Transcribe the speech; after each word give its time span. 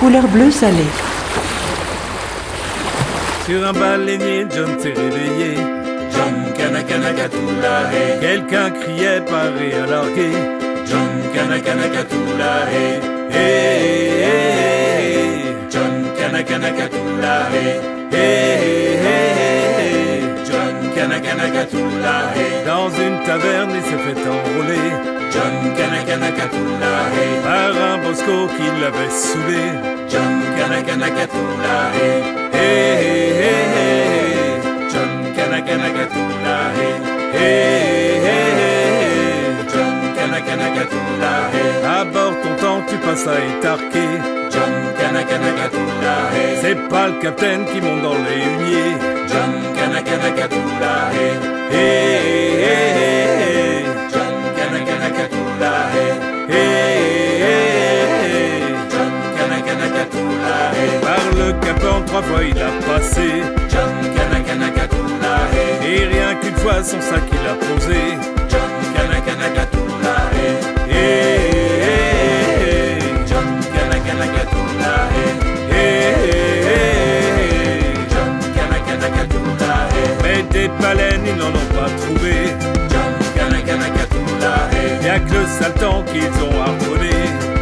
couleur 0.00 0.26
bleu 0.28 0.50
salé. 0.50 0.86
Sur 3.46 3.60
un 3.68 3.72
baleinier, 3.72 4.46
John 4.54 4.72
s'est 4.80 4.94
réveillé. 5.02 5.52
John 6.14 6.36
Kanakanakatula, 6.56 7.74
hey. 7.92 8.20
Quelqu'un 8.20 8.70
criait 8.70 9.20
paré 9.32 9.68
à 9.82 9.86
larguer. 9.92 10.36
John 10.88 11.12
Kanakanakatula, 11.34 12.52
hey. 12.72 13.00
Hey, 13.34 14.24
hey, 14.24 14.44
hey. 15.04 15.54
John 15.70 15.94
Kanakanakatula, 16.18 17.34
hey. 17.52 17.80
Hey, 18.10 18.56
hey, 18.62 18.96
hey. 19.04 19.69
Dans 22.66 22.90
une 22.90 23.22
taverne, 23.24 23.70
il 23.74 23.82
s'est 23.82 23.96
fait 23.96 24.28
enrôler 24.28 24.90
John 25.32 25.74
Kanakanakatula, 25.76 26.92
hey. 27.14 27.40
par 27.42 27.74
un 27.90 27.98
bosco 27.98 28.48
qui 28.56 28.66
l'avait 28.80 29.10
saoulé. 29.10 29.64
John 30.10 30.42
Kanakanakatula, 30.58 31.76
hey. 31.94 32.22
Hey, 32.52 33.32
hey, 33.40 33.64
hey. 33.74 34.60
John 34.92 35.32
Kanakanakatula, 35.34 36.56
hey. 36.76 36.94
Hey, 37.32 38.20
hey. 38.26 38.50
John 39.72 39.96
Kanakanakatula, 40.16 41.32
hey. 41.54 41.98
À 41.98 42.04
bord 42.04 42.34
content, 42.42 42.82
tu 42.88 42.96
passes 42.96 43.26
à 43.26 43.38
étarquer. 43.38 44.10
John 44.50 44.72
Kanakanakatula, 44.98 46.16
hey. 46.34 46.58
C'est 46.60 46.88
pas 46.88 47.08
le 47.08 47.14
capitaine 47.22 47.64
qui 47.72 47.80
monte 47.80 48.02
dans 48.02 48.18
les 48.26 48.42
huniers. 48.44 48.96
John 49.28 49.69
Par 61.02 61.24
le 61.36 61.52
capon, 61.64 62.02
trois 62.06 62.22
fois 62.22 62.42
il 62.44 62.58
a 62.58 62.70
passé. 62.86 63.42
Hey. 65.52 65.94
Et 65.94 66.06
rien 66.06 66.34
qu'une 66.40 66.56
fois, 66.56 66.82
son 66.82 67.00
sac 67.00 67.22
il 67.32 67.48
a 67.48 67.54
posé. 67.54 68.30
Des 80.50 80.68
baleines, 80.80 81.24
ils 81.26 81.36
n'en 81.36 81.48
ont 81.48 81.70
pas 81.74 81.90
trouvé. 82.02 82.34
Y'a 85.02 85.18
que 85.18 85.32
le 85.32 85.46
sale 85.46 85.74
temps 85.74 86.04
qu'ils 86.04 86.22
ont 86.44 86.60
harponné. 86.60 87.59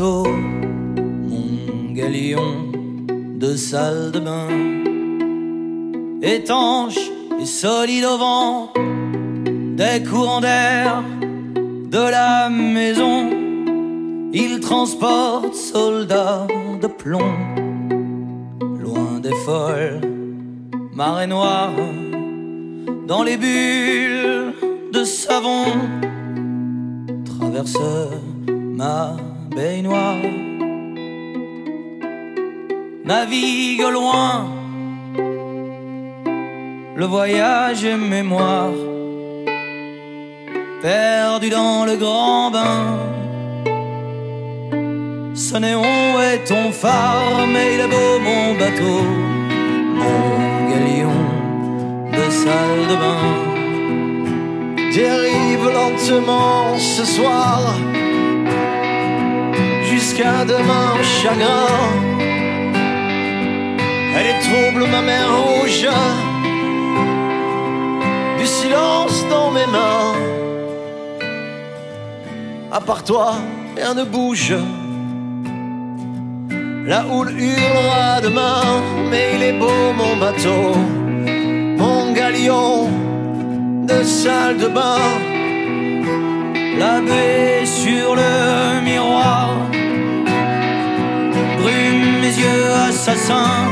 Mon 0.00 1.92
galion 1.92 2.70
de 3.36 3.56
salle 3.56 4.12
de 4.12 4.20
bain, 4.20 4.48
étanche 6.22 6.98
et 7.40 7.46
solide 7.46 8.04
au 8.04 8.18
vent, 8.18 8.27
Jusqu'à 60.18 60.44
demain 60.44 61.00
chagrin. 61.22 61.68
Elle 64.16 64.26
est 64.26 64.40
trouble 64.40 64.90
ma 64.90 65.00
mer 65.00 65.28
rouge 65.30 65.86
Du 68.36 68.46
silence 68.46 69.24
dans 69.30 69.52
mes 69.52 69.66
mains. 69.66 70.14
À 72.72 72.80
part 72.80 73.04
toi, 73.04 73.34
rien 73.76 73.94
ne 73.94 74.02
bouge. 74.02 74.56
La 76.84 77.06
houle 77.06 77.30
hurlera 77.30 78.20
demain 78.20 78.62
Mais 79.10 79.34
il 79.36 79.42
est 79.44 79.52
beau 79.52 79.92
mon 79.96 80.16
bateau 80.16 80.74
Mon 81.76 82.12
galion 82.12 82.88
de 83.86 84.02
salle 84.02 84.56
de 84.56 84.66
bain. 84.66 84.98
La 86.76 87.00
baie 87.02 87.64
sur 87.64 88.16
le 88.16 88.80
miroir 88.80 89.67
yeux 92.40 92.72
assassins. 92.88 93.68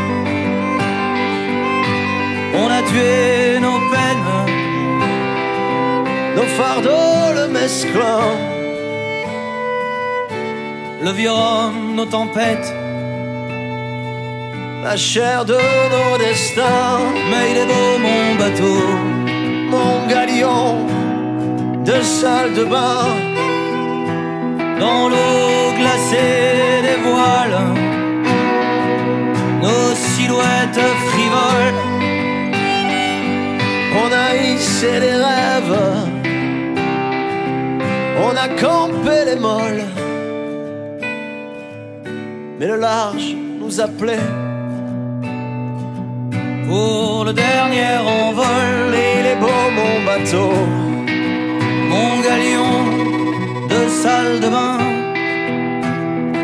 On 2.58 2.68
a 2.78 2.82
tué 2.90 3.60
nos 3.60 3.78
peines 3.92 4.30
Nos 6.36 6.48
fardeaux 6.58 7.32
le 7.38 7.48
mesclin. 7.48 8.24
Le 11.02 11.10
vieux 11.10 11.30
homme, 11.30 11.94
nos 11.94 12.06
tempêtes 12.06 12.72
La 14.82 14.96
chair 14.96 15.44
de 15.44 15.58
nos 15.94 16.18
destins. 16.18 17.00
Mais 17.30 17.44
il 17.52 17.56
est 17.62 17.68
beau 17.72 17.88
mon 18.06 18.34
bateau 18.40 18.82
Mon 19.74 20.06
galion 20.08 20.86
de 21.84 22.00
salle 22.02 22.52
de 22.54 22.64
bain. 22.64 23.06
Dans 24.80 25.08
l'eau 25.08 25.72
glacée 25.78 26.55
Frivoles. 31.08 31.82
On 34.02 34.12
a 34.12 34.36
hissé 34.36 35.00
les 35.00 35.16
rêves. 35.26 35.78
On 38.24 38.36
a 38.36 38.48
campé 38.60 39.16
les 39.26 39.36
molles. 39.36 39.84
Mais 42.58 42.66
le 42.66 42.76
large 42.76 43.34
nous 43.60 43.80
appelait 43.80 44.28
Pour 46.66 47.24
le 47.24 47.32
dernier 47.32 47.96
bateau. 50.06 50.50
Mon 51.90 52.20
galion 52.20 52.74
de 53.68 53.88
salle 53.88 54.40
de 54.40 54.48
bain 54.48 54.78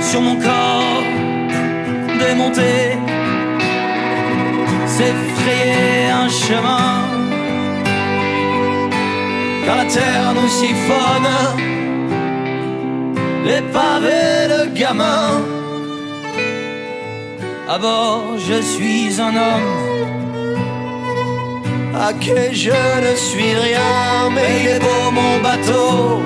sur 0.01 0.21
mon 0.21 0.37
corps 0.37 1.03
démonté 2.19 3.12
s'est 5.03 5.19
frayé 5.37 6.11
un 6.25 6.29
chemin. 6.29 6.93
Car 9.65 9.77
la 9.77 9.87
terre 9.97 10.31
nous 10.39 10.51
siphonne 10.61 11.35
les 13.49 13.63
pavés 13.77 14.43
de 14.55 14.61
gamins. 14.79 15.41
À 17.75 17.79
bord, 17.79 18.35
je 18.49 18.59
suis 18.73 19.21
un 19.29 19.35
homme 19.47 19.73
à 22.07 22.13
qui 22.23 22.55
je 22.65 22.81
ne 23.07 23.15
suis 23.27 23.55
rien, 23.67 23.95
mais 24.35 24.51
il 24.61 24.67
est 24.75 24.83
beau 24.87 25.05
mon 25.19 25.35
bateau. 25.47 26.23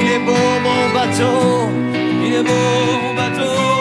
Il 0.00 0.06
est 0.16 0.24
beau 0.28 0.46
mon 0.66 0.82
bateau, 0.98 1.38
il 2.26 2.32
est 2.38 2.46
beau 2.50 2.68
mon 3.02 3.14
bateau. 3.20 3.73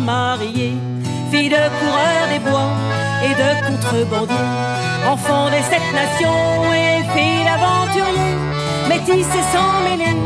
Marier. 0.00 0.76
Fille 1.30 1.50
de 1.50 1.62
coureur 1.78 2.22
des 2.32 2.38
bois 2.38 2.72
et 3.24 3.34
de 3.34 3.50
contrebandier. 3.66 4.46
Enfant 5.06 5.50
des 5.50 5.62
sept 5.70 5.86
nations 5.92 6.72
et 6.72 7.02
fille 7.14 7.44
d'aventurier. 7.44 8.34
Métisse 8.88 9.34
et 9.34 9.46
sans 9.52 9.80
mêler, 9.88 10.16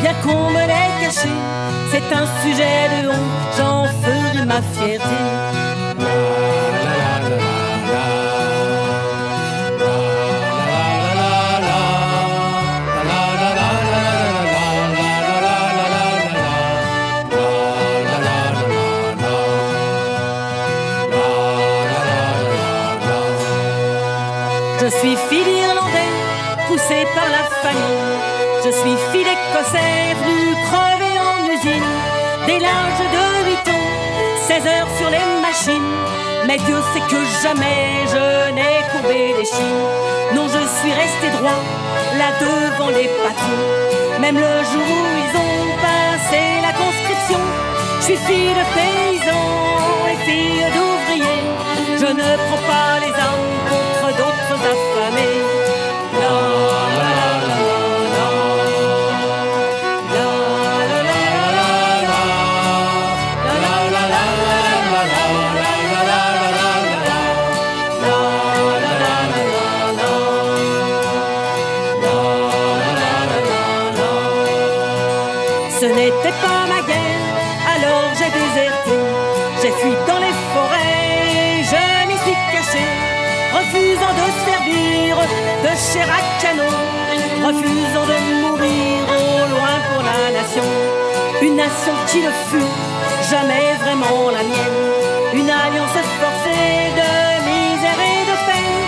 bien 0.00 0.14
qu'on 0.22 0.50
me 0.50 0.60
l'ait 0.60 0.94
caché. 1.00 1.28
C'est 1.90 2.14
un 2.14 2.26
sujet 2.42 3.02
de 3.02 3.08
honte, 3.08 3.54
j'en 3.58 3.84
ferai 4.02 4.44
ma 4.46 4.62
fierté. 4.62 5.55
Je 28.64 28.70
suis 28.70 28.96
fille 29.12 29.24
d'Écossais, 29.24 30.14
venue 30.20 30.54
crever 30.66 31.18
en 31.18 31.38
usine. 31.54 31.90
Dès 32.46 32.58
l'âge 32.58 33.00
de 33.16 33.24
8 33.50 33.68
ans, 33.70 33.86
16 34.46 34.66
heures 34.66 34.88
sur 34.98 35.08
les 35.10 35.26
machines. 35.40 35.92
Mais 36.46 36.58
Dieu 36.58 36.76
sait 36.92 37.00
que 37.00 37.20
jamais 37.42 38.04
je 38.12 38.52
n'ai 38.52 38.82
courbé 38.92 39.34
les 39.38 39.44
chines. 39.44 39.86
Non, 40.34 40.46
je 40.48 40.62
suis 40.78 40.92
resté 40.92 41.30
droit, 41.38 41.62
là 42.18 42.28
devant 42.40 42.90
les 42.90 43.08
patrons. 43.22 44.20
Même 44.20 44.36
le 44.36 44.54
jour 44.70 44.86
où 44.98 45.04
ils 45.24 45.36
ont 45.36 45.66
passé 45.86 46.42
la 46.62 46.72
conscription, 46.72 47.40
je 48.00 48.04
suis 48.04 48.16
fille 48.16 48.54
de 48.60 48.64
paysans 48.76 49.52
et 50.12 50.16
fille 50.26 50.64
d'ouvriers. 50.74 51.46
Je 52.00 52.06
ne 52.06 52.28
prends 52.46 52.64
pas 52.72 53.00
les 53.00 53.12
armes 53.12 53.54
contre 53.70 54.16
d'autres 54.16 54.58
affamés. 54.72 55.56
Canon, 86.40 86.74
refusant 87.46 88.06
de 88.06 88.18
mourir 88.42 89.02
au 89.08 89.48
loin 89.52 89.74
pour 89.88 90.02
la 90.02 90.30
nation. 90.38 90.64
Une 91.42 91.56
nation 91.56 91.94
qui 92.08 92.20
ne 92.22 92.30
fut 92.48 92.72
jamais 93.30 93.74
vraiment 93.82 94.30
la 94.30 94.42
mienne, 94.42 94.82
une 95.34 95.50
alliance 95.50 95.98
forcée 96.20 96.92
de 97.00 97.10
misère 97.48 98.00
et 98.12 98.22
de 98.30 98.36
peine, 98.46 98.82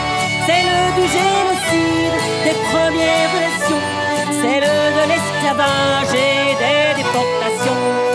celle 0.46 0.74
du 0.98 1.06
génocide 1.16 2.18
des 2.44 2.56
premières 2.70 3.34
nations, 3.46 3.84
celle 4.40 4.70
de 4.98 5.04
l'esclavage 5.10 6.14
et 6.14 6.54
des 6.62 7.02
déportations. 7.02 8.07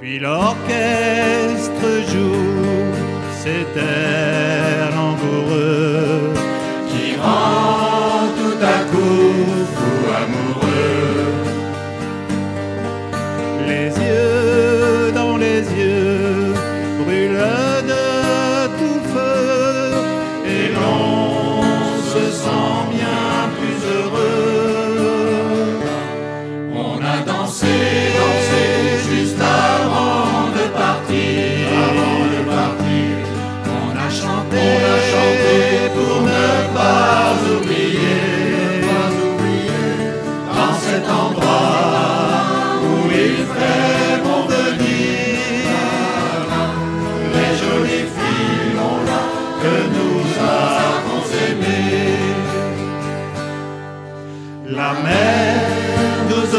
Puis 0.00 0.20
l'orchestre 0.20 1.90
joue 2.12 2.94
cet 3.42 3.76
air 3.76 5.07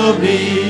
nous 0.09 0.15
oblige 0.15 0.68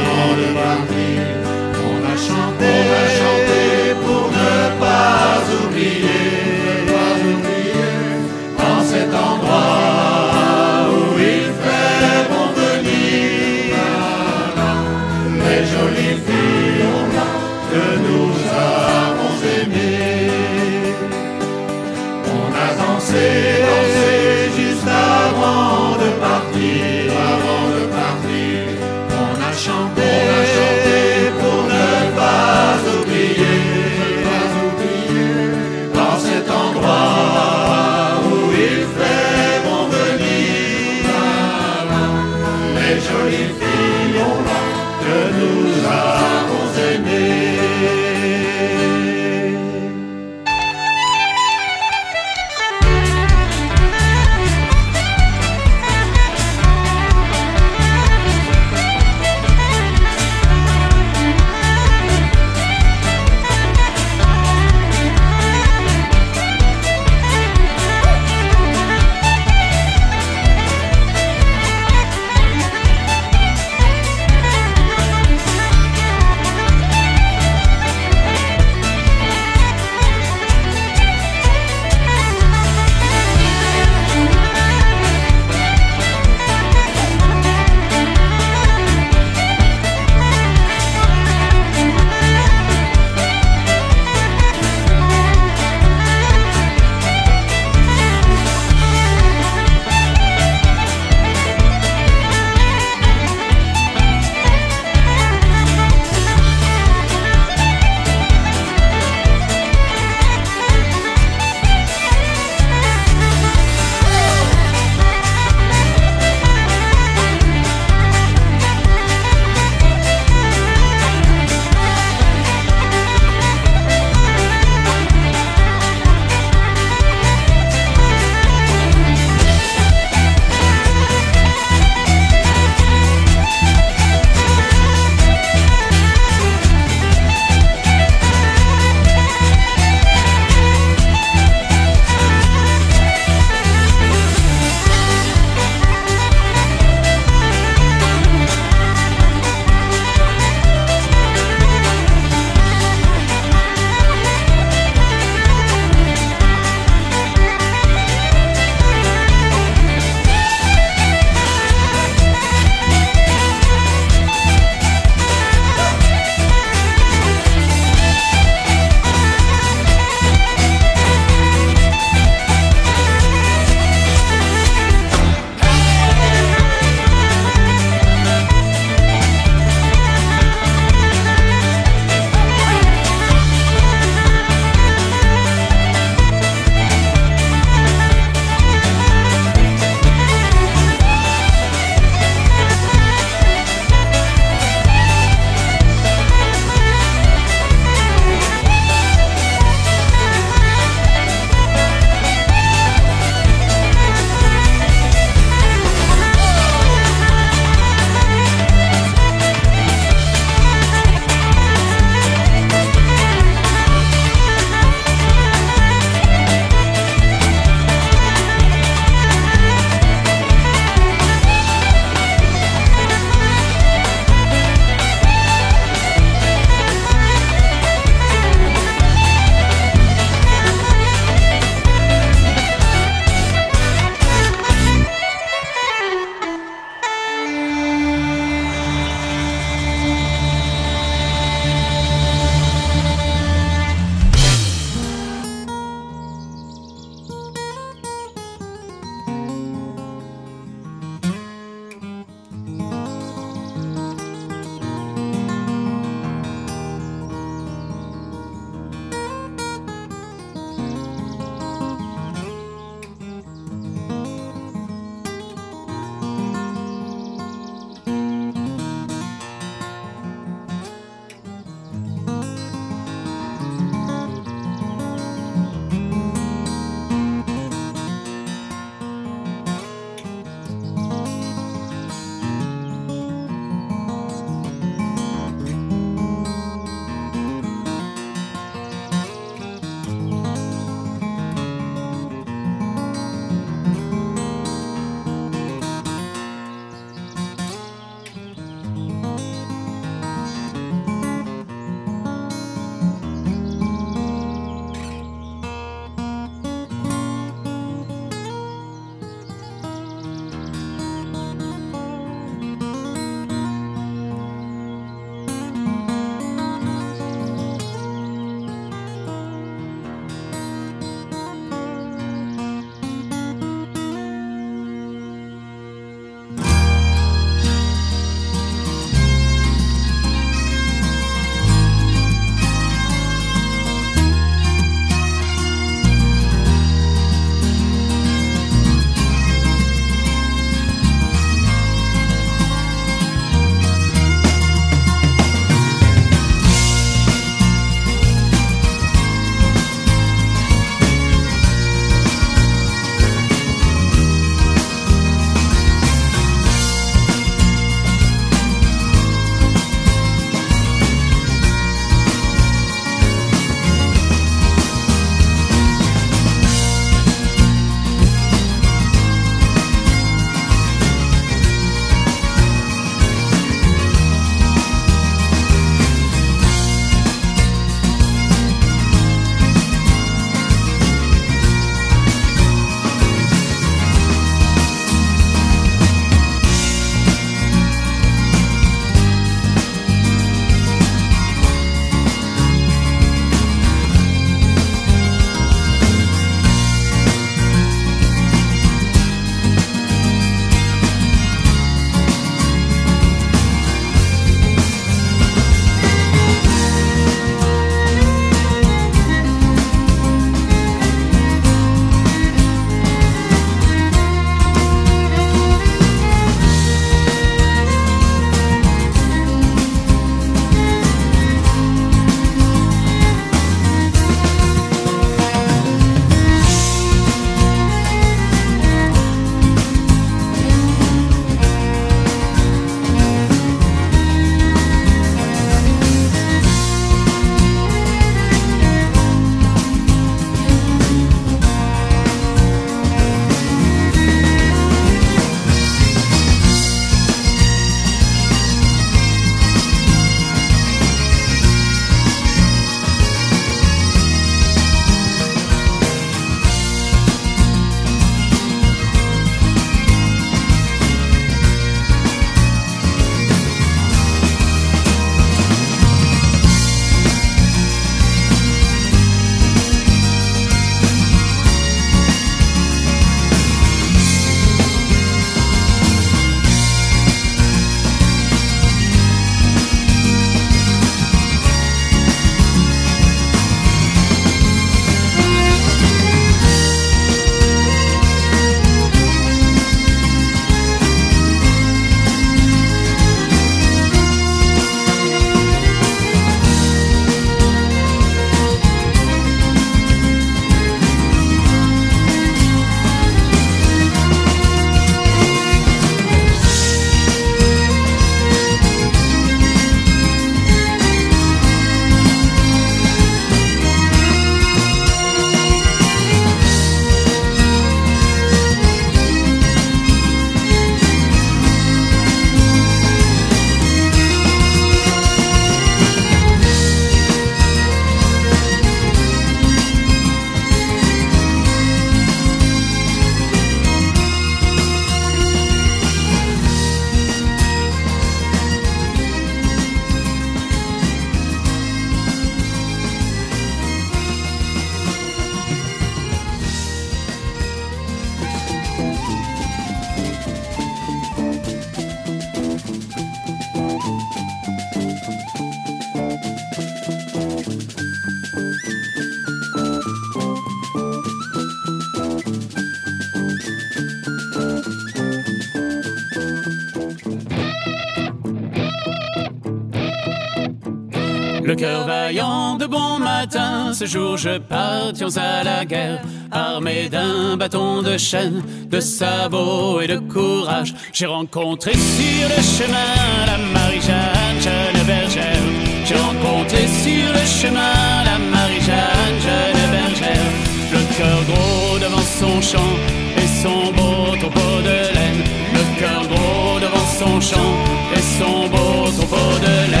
ce 574.01 574.07
jour 574.07 574.35
je 574.35 574.57
partions 574.57 575.37
à 575.37 575.63
la 575.63 575.85
guerre, 575.85 576.23
armé 576.51 577.07
d'un 577.07 577.55
bâton 577.55 578.01
de 578.01 578.17
chêne, 578.17 578.63
de 578.89 578.99
sabots 578.99 580.01
et 580.01 580.07
de 580.07 580.17
courage. 580.17 580.95
J'ai 581.13 581.27
rencontré 581.27 581.91
sur 581.91 582.49
le 582.53 582.61
chemin 582.63 583.13
la 583.45 583.57
Marie-Jeanne, 583.75 584.59
jeune 584.59 585.05
bergère. 585.05 585.65
J'ai 586.05 586.15
rencontré 586.15 586.81
sur 587.03 587.27
le 587.37 587.45
chemin 587.45 588.23
la 588.25 588.37
Marie-Jeanne, 588.55 589.37
jeune 589.47 589.91
bergère. 589.95 590.51
Le 590.93 591.01
cœur 591.17 591.39
gros 591.49 591.99
devant 591.99 592.27
son 592.39 592.59
champ 592.59 592.93
et 593.37 593.49
son 593.61 593.91
beau 593.97 594.35
troupeau 594.41 594.81
de 594.81 594.97
laine. 595.15 595.43
Le 595.77 595.99
cœur 595.99 596.23
gros 596.31 596.79
devant 596.85 597.07
son 597.19 597.39
champ 597.39 597.71
et 598.15 598.23
son 598.39 598.67
beau 598.67 599.11
troupeau 599.15 599.59
de 599.61 599.91
laine. 599.91 600.00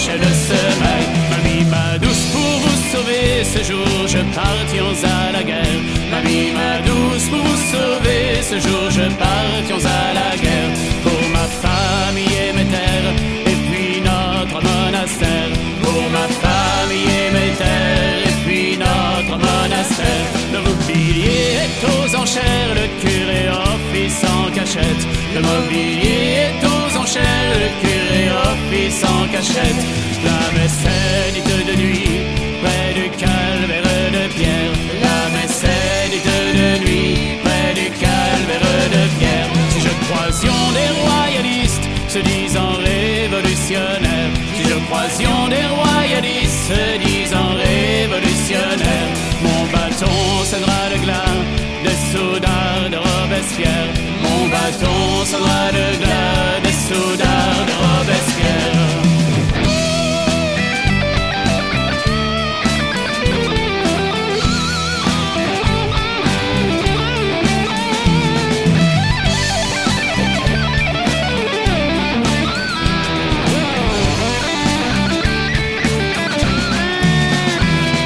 Prochaine 0.00 0.34
semaine. 0.48 1.10
Mamie, 1.30 1.64
ma 1.70 1.98
douce, 1.98 2.24
pour 2.32 2.54
vous 2.64 2.78
sauver 2.92 3.44
ce 3.44 3.60
jour, 3.70 4.06
je 4.06 4.20
partions 4.34 4.92
à 5.04 5.32
la 5.32 5.42
guerre. 5.42 5.80
Mamie, 6.10 6.52
ma 6.52 6.78
douce, 6.86 7.28
pour 7.28 7.38
vous 7.38 7.62
sauver 7.72 8.40
ce 8.50 8.56
jour, 8.66 8.84
je 8.90 9.06
partions 9.24 9.82
à 9.84 10.14
la 10.18 10.36
guerre. 10.42 10.72
Pour 11.02 11.22
ma 11.36 11.46
famille 11.64 12.34
et 12.48 12.52
mes 12.56 12.68
terres, 12.76 13.12
et 13.50 13.58
puis 13.68 14.00
notre 14.00 14.60
monastère. 14.68 15.50
Pour 15.82 16.02
ma 16.16 16.26
famille 16.44 17.10
et 17.20 17.30
mes 17.36 17.52
terres, 17.62 18.22
et 18.30 18.36
puis 18.44 18.78
notre 18.78 19.36
monastère. 19.46 20.26
Le 20.54 20.60
mobilier 20.68 21.58
est 21.64 21.78
aux 21.92 22.16
enchères, 22.16 22.72
le 22.74 22.86
curé 23.00 23.19
office 23.90 24.24
cachette. 24.54 25.06
Le 25.34 25.40
mobilier 25.40 26.46
est 26.46 26.64
aux 26.64 26.98
enchères, 26.98 27.54
le 27.62 27.68
curé 27.80 28.30
office 28.52 29.04
en 29.04 29.26
cachette. 29.28 29.82
La 30.24 30.58
messe 30.58 30.84
est 30.84 31.32
dite 31.32 31.66
de 31.66 31.76
nuit, 31.82 32.20
près 32.62 32.94
du 32.94 33.10
calvaire 33.10 34.10
de 34.16 34.32
pierre. 34.34 34.72
La 35.02 35.20
messe 35.34 35.64
est 35.64 36.10
dite 36.10 36.24
de 36.24 36.84
nuit, 36.84 37.38
près 37.42 37.74
du 37.74 37.90
calvaire 37.90 38.88
de 38.96 39.18
pierre. 39.18 39.48
Si 39.70 39.80
je 39.80 39.92
croisions 40.06 40.64
des 40.78 40.90
royalistes 41.06 41.88
se 42.08 42.18
disant 42.18 42.72
révolutionnaires, 42.90 44.34
si 44.56 44.62
je 44.68 44.78
croisions 44.86 45.48
des 45.48 45.66
royalistes 45.80 46.62
se 46.68 46.98
disant 46.98 47.09
Mon 54.22 54.48
bâton 54.48 55.24
sonnera 55.24 55.70
le 55.72 55.98
glas 55.98 56.60
des 56.62 56.72
soudards 56.72 57.66
de 57.66 57.72
Robespierre. 57.82 59.00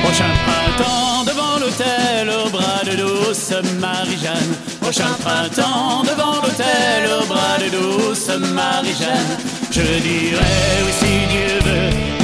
Prochain 0.02 0.32
printemps 0.44 1.24
devant 1.24 1.58
l'hôtel 1.60 2.30
au 2.30 2.50
bras 2.50 2.82
de 2.84 2.96
douce 2.96 3.52
Marie-Jeanne. 3.80 4.53
Prochain 4.94 5.14
printemps 5.24 6.02
devant 6.04 6.34
l'hôtel 6.34 7.10
au 7.20 7.26
bras 7.26 7.58
de 7.58 7.68
douce 7.68 8.28
Marie-Jeanne. 8.52 9.38
Je 9.72 9.80
dirai 9.80 10.38
oui 10.84 10.92
si 11.00 11.26
Dieu 11.32 11.58
veut 11.64 12.23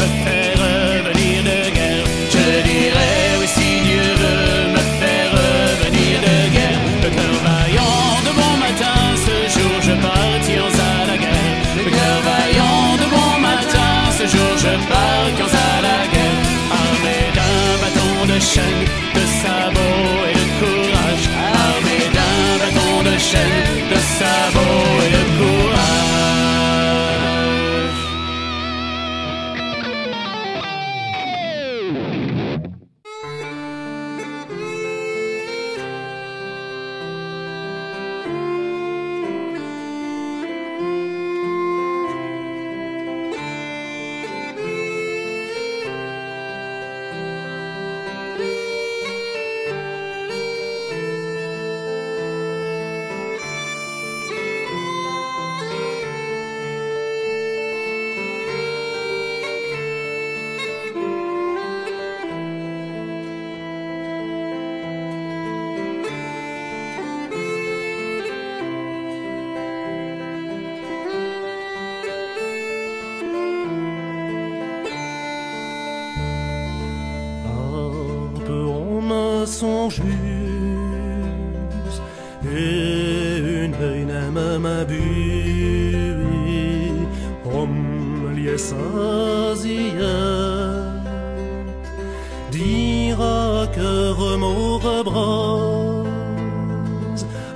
dira 92.50 93.68
que 93.74 94.12
remords 94.18 95.04
bras 95.04 96.04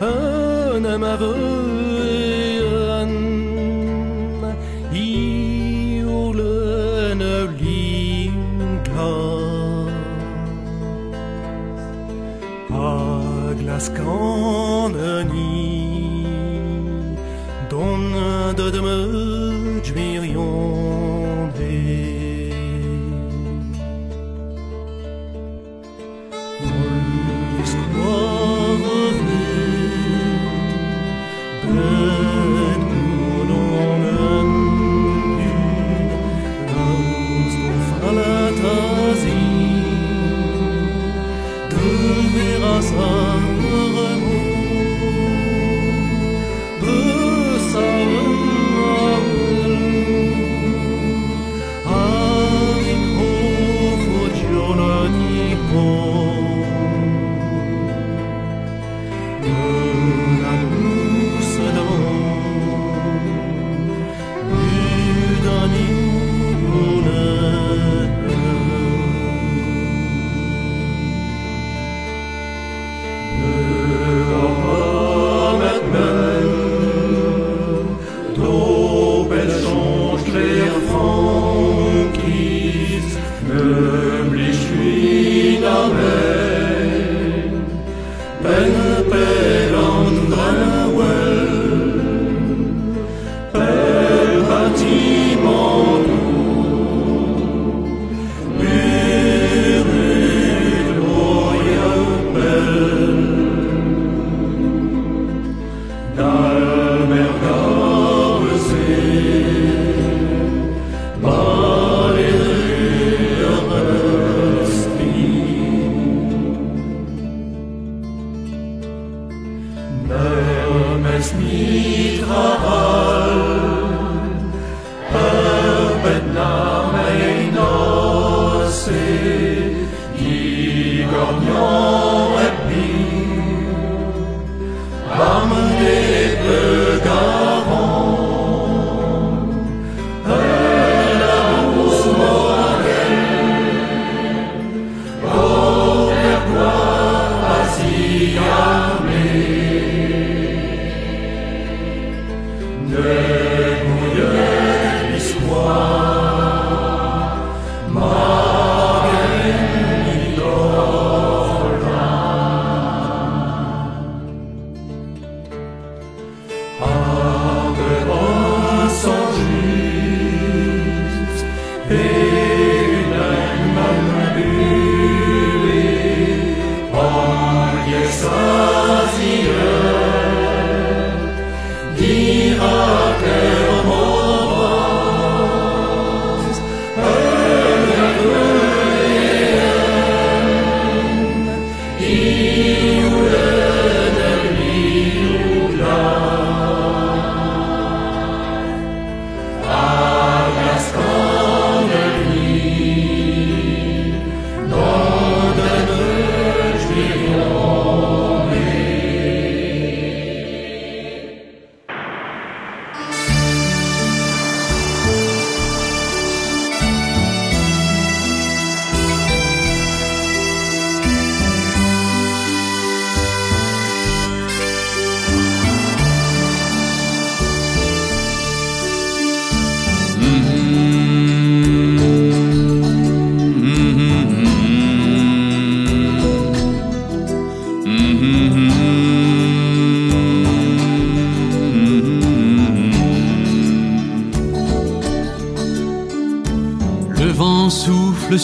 un 0.01 0.85
âme 0.85 1.05
aveu 1.05 1.35
et 2.05 2.61
un 3.01 3.09
Iulen 4.93 6.43
A 12.71 13.55
glaskaneni 13.61 14.15
Don 17.71 18.03
de 18.57 18.67
deme 18.71 19.34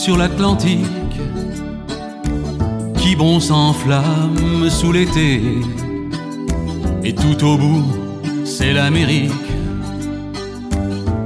sur 0.01 0.17
l'Atlantique, 0.17 1.21
qui 2.97 3.15
bon 3.17 3.39
s'enflamme 3.39 4.71
sous 4.71 4.93
l'été, 4.93 5.59
et 7.05 7.15
tout 7.15 7.45
au 7.45 7.59
bout, 7.59 7.85
c'est 8.47 8.73
l'Amérique. 8.73 9.51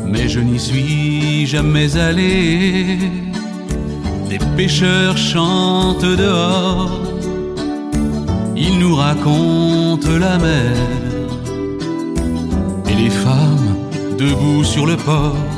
Mais 0.04 0.28
je 0.28 0.40
n'y 0.40 0.58
suis 0.58 1.46
jamais 1.46 1.96
allé. 1.96 2.98
Des 4.28 4.40
pêcheurs 4.56 5.16
chantent 5.16 6.16
dehors, 6.24 7.00
ils 8.56 8.76
nous 8.80 8.96
racontent 8.96 10.18
la 10.18 10.36
mer, 10.38 10.74
et 12.90 12.94
les 13.04 13.10
femmes 13.10 13.76
debout 14.18 14.64
sur 14.64 14.84
le 14.84 14.96
port 14.96 15.53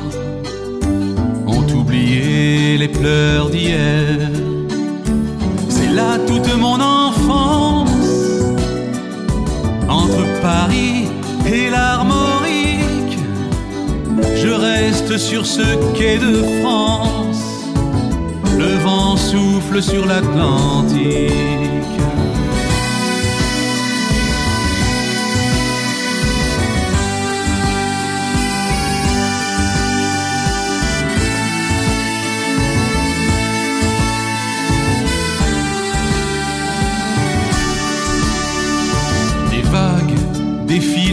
C'est 5.69 5.93
là 5.93 6.19
toute 6.27 6.57
mon 6.57 6.81
enfance, 6.81 7.91
entre 9.89 10.25
Paris 10.43 11.09
et 11.47 11.71
l'Armorique. 11.71 13.19
Je 14.35 14.49
reste 14.49 15.19
sur 15.19 15.47
ce 15.47 15.63
quai 15.97 16.19
de 16.19 16.43
France, 16.61 17.45
le 18.59 18.77
vent 18.83 19.17
souffle 19.17 19.83
sur 19.83 20.07
l'Atlantique. 20.07 21.66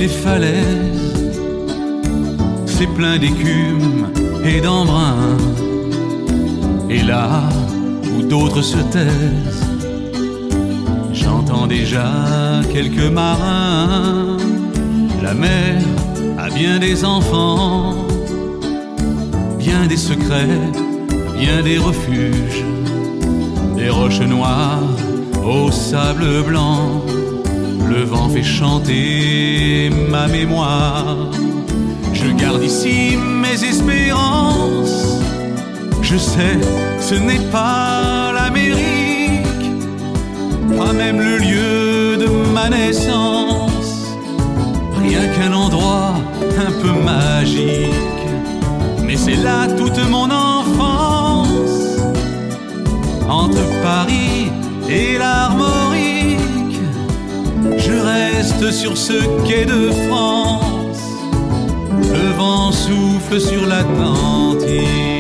Les 0.04 0.10
falaises, 0.10 1.32
c'est 2.66 2.92
plein 3.00 3.18
d'écume 3.18 4.08
et 4.44 4.60
d'embrun. 4.60 5.38
Et 6.90 7.02
là 7.04 7.30
où 8.14 8.22
d'autres 8.24 8.62
se 8.62 8.80
taisent, 8.96 9.66
j'entends 11.14 11.68
déjà 11.68 12.10
quelques 12.74 13.10
marins. 13.20 14.38
La 15.22 15.34
mer 15.34 15.82
a 16.38 16.50
bien 16.50 16.80
des 16.80 17.06
enfants, 17.06 17.96
bien 19.58 19.88
des 19.88 20.02
secrets, 20.12 20.64
bien 21.40 21.62
des 21.64 21.78
refuges, 21.78 22.66
des 23.78 23.90
roches 23.90 24.28
noires 24.36 24.98
au 25.46 25.72
sable 25.72 26.44
blanc 26.50 27.04
le 27.94 28.04
vent 28.04 28.30
fait 28.30 28.44
chanter 28.44 29.90
ma 30.10 30.28
mémoire. 30.28 31.18
Je 32.14 32.28
garde 32.32 32.64
ici 32.64 33.16
mes 33.18 33.64
espérances. 33.64 35.20
Je 36.02 36.18
sais, 36.18 36.58
ce 37.00 37.16
n'est 37.16 37.46
pas 37.52 38.32
l'Amérique, 38.34 39.66
pas 40.78 40.94
même 40.94 41.20
le 41.20 41.38
lieu 41.38 42.18
de 42.18 42.30
ma 42.54 42.70
naissance. 42.70 43.92
Rien 45.02 45.28
qu'un 45.36 45.54
endroit 45.54 46.16
un 46.68 46.72
peu 46.82 46.94
magique. 47.04 48.26
Mais 49.06 49.18
c'est 49.18 49.42
là 49.48 49.68
toute 49.78 50.00
mon 50.10 50.30
enfance. 50.32 51.98
Entre 53.30 53.64
Paris 53.82 54.52
et 54.90 55.18
l'Armorique 55.18 55.83
je 57.94 58.00
reste 58.00 58.72
sur 58.72 58.98
ce 58.98 59.14
quai 59.46 59.66
de 59.66 59.90
France. 60.08 61.02
Le 62.14 62.32
vent 62.38 62.72
souffle 62.72 63.40
sur 63.40 63.66
l'Atlantique. 63.66 65.13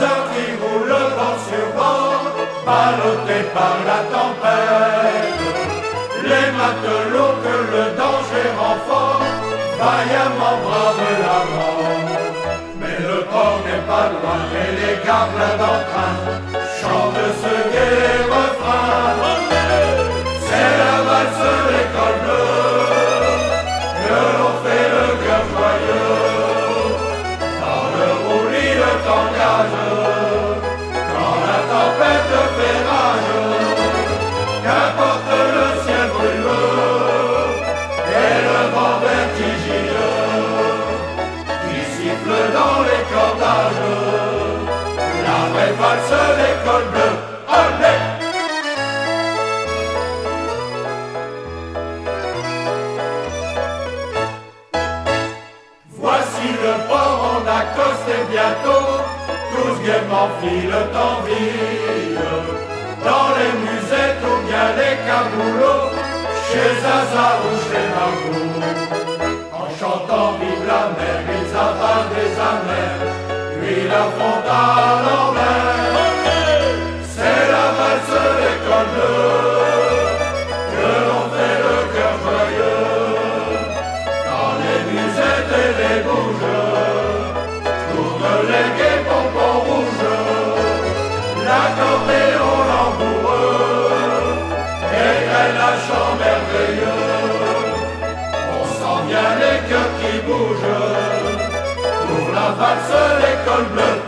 Lanceur 0.00 0.30
qui 0.30 0.44
roule 0.62 0.90
vent 0.90 1.38
sur 1.48 1.66
bord, 1.74 2.30
ballotté 2.64 3.38
par 3.52 3.78
la 3.88 4.00
tempête. 4.14 5.38
Les 6.22 6.48
matelots 6.60 7.36
que 7.42 7.56
le 7.72 7.84
danger 7.96 8.48
renforce, 8.60 9.26
vaillamment 9.80 10.58
bravent 10.62 11.16
la 11.26 11.38
mort. 11.52 12.10
Mais 12.80 12.98
le 13.08 13.24
port 13.24 13.60
n'est 13.66 13.86
pas 13.90 14.08
loin 14.14 14.40
et 14.62 14.70
les 14.78 14.96
gardes 15.04 15.50
d'entrain 15.58 16.14
chantent 16.80 17.30
ce 17.42 17.54
gai 17.72 18.22
refrain. 18.30 19.16
C'est 20.46 20.72
la 20.82 20.96
valse 21.08 21.50
des 21.70 21.86
colbeurs 21.96 22.92
que 24.04 24.18
l'on 24.38 24.54
fait 24.62 24.86
le 24.94 25.06
cœur 25.24 25.44
joyeux. 25.54 26.18
Dans 27.62 27.86
le 27.96 28.08
roulis, 28.26 28.74
le 28.74 28.90
tangage. 29.04 29.87
Les 63.38 63.52
musettes 63.66 64.22
ou 64.30 64.36
bien 64.46 64.68
les 64.78 64.96
caboulots, 65.06 65.90
chez 66.46 66.70
Zaza 66.82 67.28
ou 67.44 67.52
chez 67.66 67.86
Margot. 67.94 68.50
En 69.52 69.66
chantant 69.78 70.32
vive 70.40 70.66
la 70.66 70.82
mer, 70.98 71.20
ils 71.36 71.52
avalent 71.66 72.10
des 72.14 72.32
amers, 72.52 73.04
puis 73.60 73.80
la 73.92 74.04
font 74.16 74.42
à 74.48 74.64
l'envers. 75.04 75.96
C'est 77.14 77.44
la 77.54 77.66
valse 77.78 78.18
bleue 78.92 79.18
que 80.72 80.88
l'on 81.06 81.24
fait 81.34 81.58
le 81.66 81.76
cœur 81.94 82.16
joyeux 82.24 82.84
dans 84.28 84.52
les 84.62 84.80
musettes 84.92 85.54
et 85.62 85.72
les 85.80 85.98
bouges. 86.02 86.77
L'accordéon 91.78 92.54
langoureux, 92.70 93.58
et 94.92 95.18
la 95.58 95.72
chant 95.84 96.12
merveilleux. 96.18 97.04
On 98.52 98.64
sent 98.64 99.00
bien 99.08 99.28
les 99.40 99.58
cœurs 99.68 99.94
qui 100.00 100.18
bougent 100.26 100.76
pour 102.06 102.34
la 102.34 102.48
valse 102.58 102.98
l'école 103.20 103.66
bleue. 103.72 104.07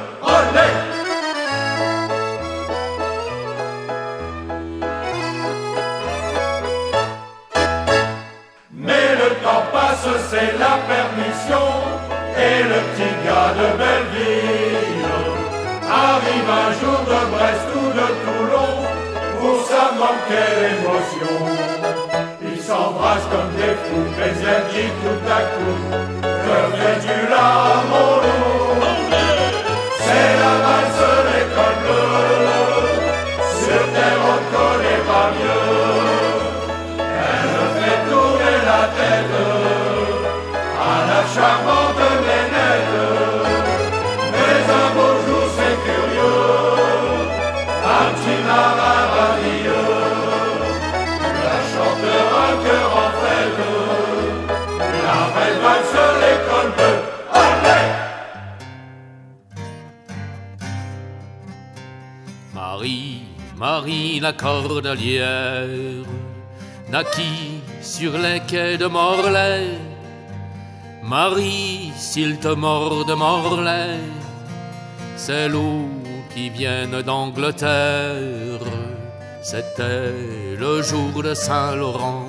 Ça 20.31 20.85
manquait 20.85 21.20
la 64.21 64.33
cordelière, 64.33 66.05
naquit 66.91 67.61
sur 67.81 68.19
les 68.19 68.41
quais 68.41 68.77
de 68.77 68.87
Morlaix. 68.87 69.79
Marie, 71.03 71.93
s'il 71.97 72.39
te 72.39 72.49
mord 72.49 73.05
de 73.05 73.15
Morlaix, 73.15 73.99
c'est 75.17 75.49
loups 75.49 75.89
qui 76.35 76.51
viennent 76.51 77.03
d'Angleterre. 77.03 78.65
C'était 79.43 80.57
le 80.59 80.83
jour 80.83 81.23
de 81.23 81.33
Saint-Laurent, 81.33 82.27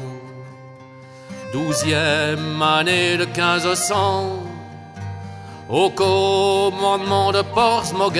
douzième 1.51 2.61
année 2.61 3.17
de 3.17 3.25
1500, 3.25 4.43
au 5.69 5.89
commandement 5.89 7.31
de 7.31 7.41
Portsmouth 7.41 8.13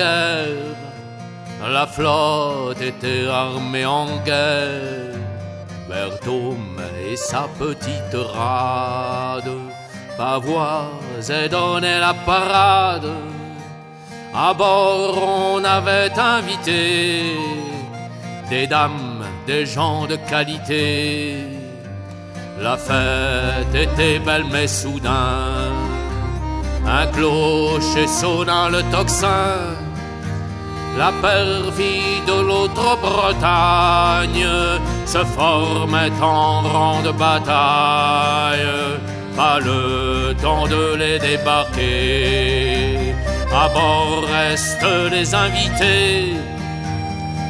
la 1.68 1.86
flotte 1.86 2.80
était 2.80 3.26
armée 3.28 3.86
en 3.86 4.06
guerre. 4.24 5.16
Berthaume 5.88 6.80
et 7.06 7.16
sa 7.16 7.46
petite 7.58 8.14
rade 8.14 9.50
pavoisaient 10.16 11.48
donnaient 11.48 12.00
la 12.00 12.14
parade. 12.14 13.10
À 14.34 14.54
bord, 14.54 15.18
on 15.22 15.64
avait 15.64 16.12
invité 16.18 17.36
des 18.48 18.66
dames, 18.66 19.24
des 19.46 19.66
gens 19.66 20.06
de 20.06 20.16
qualité. 20.16 21.36
La 22.58 22.76
fête 22.76 23.74
était 23.74 24.18
belle, 24.18 24.44
mais 24.50 24.68
soudain, 24.68 25.72
un 26.86 27.06
clocher 27.08 28.06
sonna 28.06 28.70
le 28.70 28.82
tocsin. 28.90 29.81
La 30.98 31.10
perfide 31.22 32.26
de 32.26 32.46
l'autre 32.46 32.98
Bretagne 33.00 34.46
se 35.06 35.24
formait 35.24 36.12
en 36.20 36.62
grande 36.62 37.16
bataille. 37.16 38.68
Pas 39.34 39.58
le 39.58 40.34
temps 40.42 40.66
de 40.66 40.94
les 40.96 41.18
débarquer. 41.18 43.14
À 43.54 43.68
bord 43.68 44.24
restent 44.30 45.10
les 45.10 45.34
invités. 45.34 46.34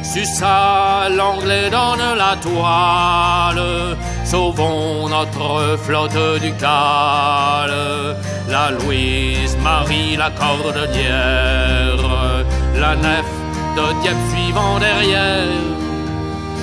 Sussa 0.03 1.09
l'anglais 1.09 1.69
donne 1.69 2.17
la 2.17 2.37
toile. 2.37 3.97
Sauvons 4.23 5.09
notre 5.09 5.77
flotte 5.83 6.41
du 6.41 6.53
cale. 6.53 8.15
La 8.47 8.71
Louise 8.71 9.57
Marie, 9.61 10.15
la 10.15 10.31
cordelière. 10.31 12.42
La 12.83 12.95
nef 12.97 13.29
de 13.77 13.85
Dieppe 14.01 14.25
suivant 14.31 14.77
derrière. 14.77 15.63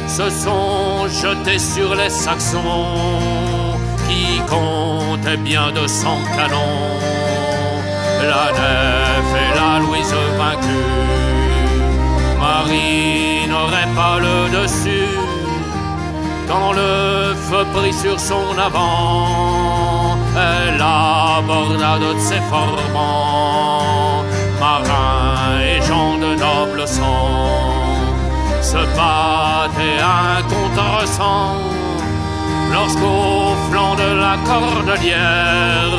Se 0.07 0.29
sont 0.29 1.09
jetés 1.23 1.59
sur 1.59 1.95
les 1.95 2.11
Saxons 2.11 3.79
qui 4.07 4.25
comptaient 4.55 5.43
bien 5.51 5.73
de 5.73 5.87
cent 5.87 6.21
canons. 6.37 6.99
La 8.33 8.47
nef 8.59 9.29
et 9.45 9.51
la 9.61 9.73
Louise 9.85 10.15
vaincue. 10.41 10.89
Marie 12.39 13.49
n'aurait 13.49 13.93
pas 14.01 14.17
le 14.27 14.37
dessus 14.59 15.17
quand 16.49 16.73
le 16.73 17.35
feu 17.47 17.65
prit 17.75 17.95
sur 17.95 18.21
son 18.21 18.47
avant. 18.69 20.19
Elle 20.37 20.83
aborda 20.83 21.93
de 21.99 22.13
ses 22.19 22.43
formants, 22.53 24.23
marins 24.61 25.59
et 25.61 25.81
gens 25.83 26.17
de 26.19 26.35
noble 26.37 26.87
sang, 26.87 27.97
se 28.63 28.81
battaient 28.97 30.01
un 30.01 30.43
contre 30.53 31.07
sang. 31.07 31.57
Lorsqu'au 32.73 33.57
flanc 33.69 33.95
de 33.97 34.11
la 34.25 34.37
cordelière 34.51 35.91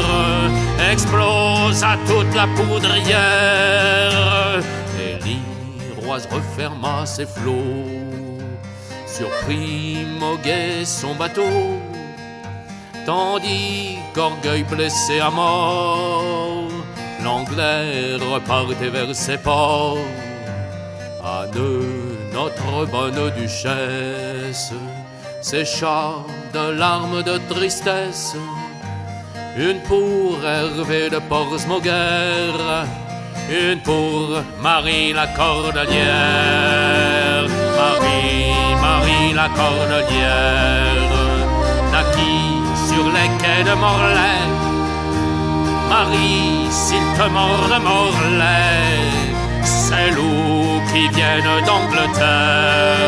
explosa 0.91 1.97
toute 2.07 2.33
la 2.33 2.47
poudrière, 2.57 4.11
et 5.03 5.13
l'Iroise 5.25 6.27
referma 6.31 7.05
ses 7.05 7.25
flots. 7.25 7.87
Surpris, 9.05 9.97
Moguet 10.19 10.85
son 10.85 11.13
bateau, 11.15 11.77
tandis 13.05 13.97
qu'orgueil 14.13 14.63
blessé 14.63 15.19
à 15.19 15.29
mort, 15.29 16.50
l'anglais 17.23 18.15
repartait 18.15 18.89
vers 18.89 19.15
ses 19.15 19.37
ports. 19.37 19.97
À 21.23 21.45
nous, 21.53 21.83
notre 22.33 22.85
bonne 22.85 23.31
duchesse 23.37 24.73
sécha 25.41 26.13
de 26.53 26.71
larmes 26.71 27.23
de 27.23 27.37
tristesse. 27.49 28.35
Une 29.57 29.79
pour 29.81 30.37
Hervé 30.45 31.09
de 31.09 31.19
Portsmouth, 31.19 31.85
une 33.49 33.81
pour 33.81 34.41
Marie 34.61 35.13
la 35.13 35.27
cordelière. 35.27 35.89
Marie, 37.75 38.53
Marie 38.79 39.33
la 39.33 39.49
cordelière, 39.49 41.11
naquit 41.91 42.61
sur 42.87 43.05
les 43.05 43.29
quais 43.39 43.63
de 43.63 43.73
Morlaix. 43.73 44.70
Marie, 45.91 46.71
s'il 46.71 47.07
te 47.17 47.27
mord 47.37 47.67
de 47.73 47.79
Morlaix, 47.87 49.35
c'est 49.61 50.11
loups 50.11 50.79
qui 50.89 51.03
viennent 51.09 51.65
d'Angleterre. 51.65 53.01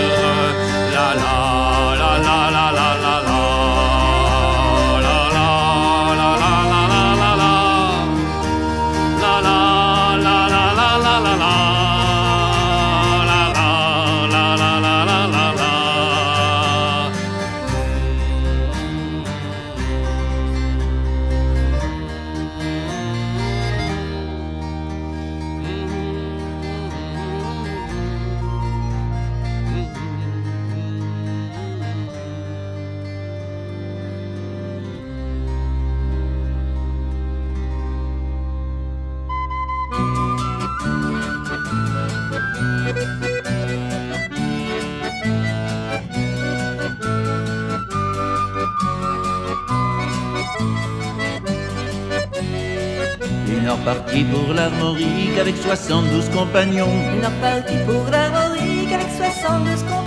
Il 53.74 53.76
est 53.76 53.92
reparti 53.92 54.24
pour 54.26 54.54
l'Armorique 54.54 55.38
avec 55.40 55.58
72 55.58 56.30
compagnons. 56.30 56.88
Il 57.16 57.24
est 57.24 57.26
reparti 57.26 57.74
pour 57.88 58.12
l'Armorique 58.12 58.92
avec 58.94 59.08
72 59.18 59.84
compagnons. 59.84 60.03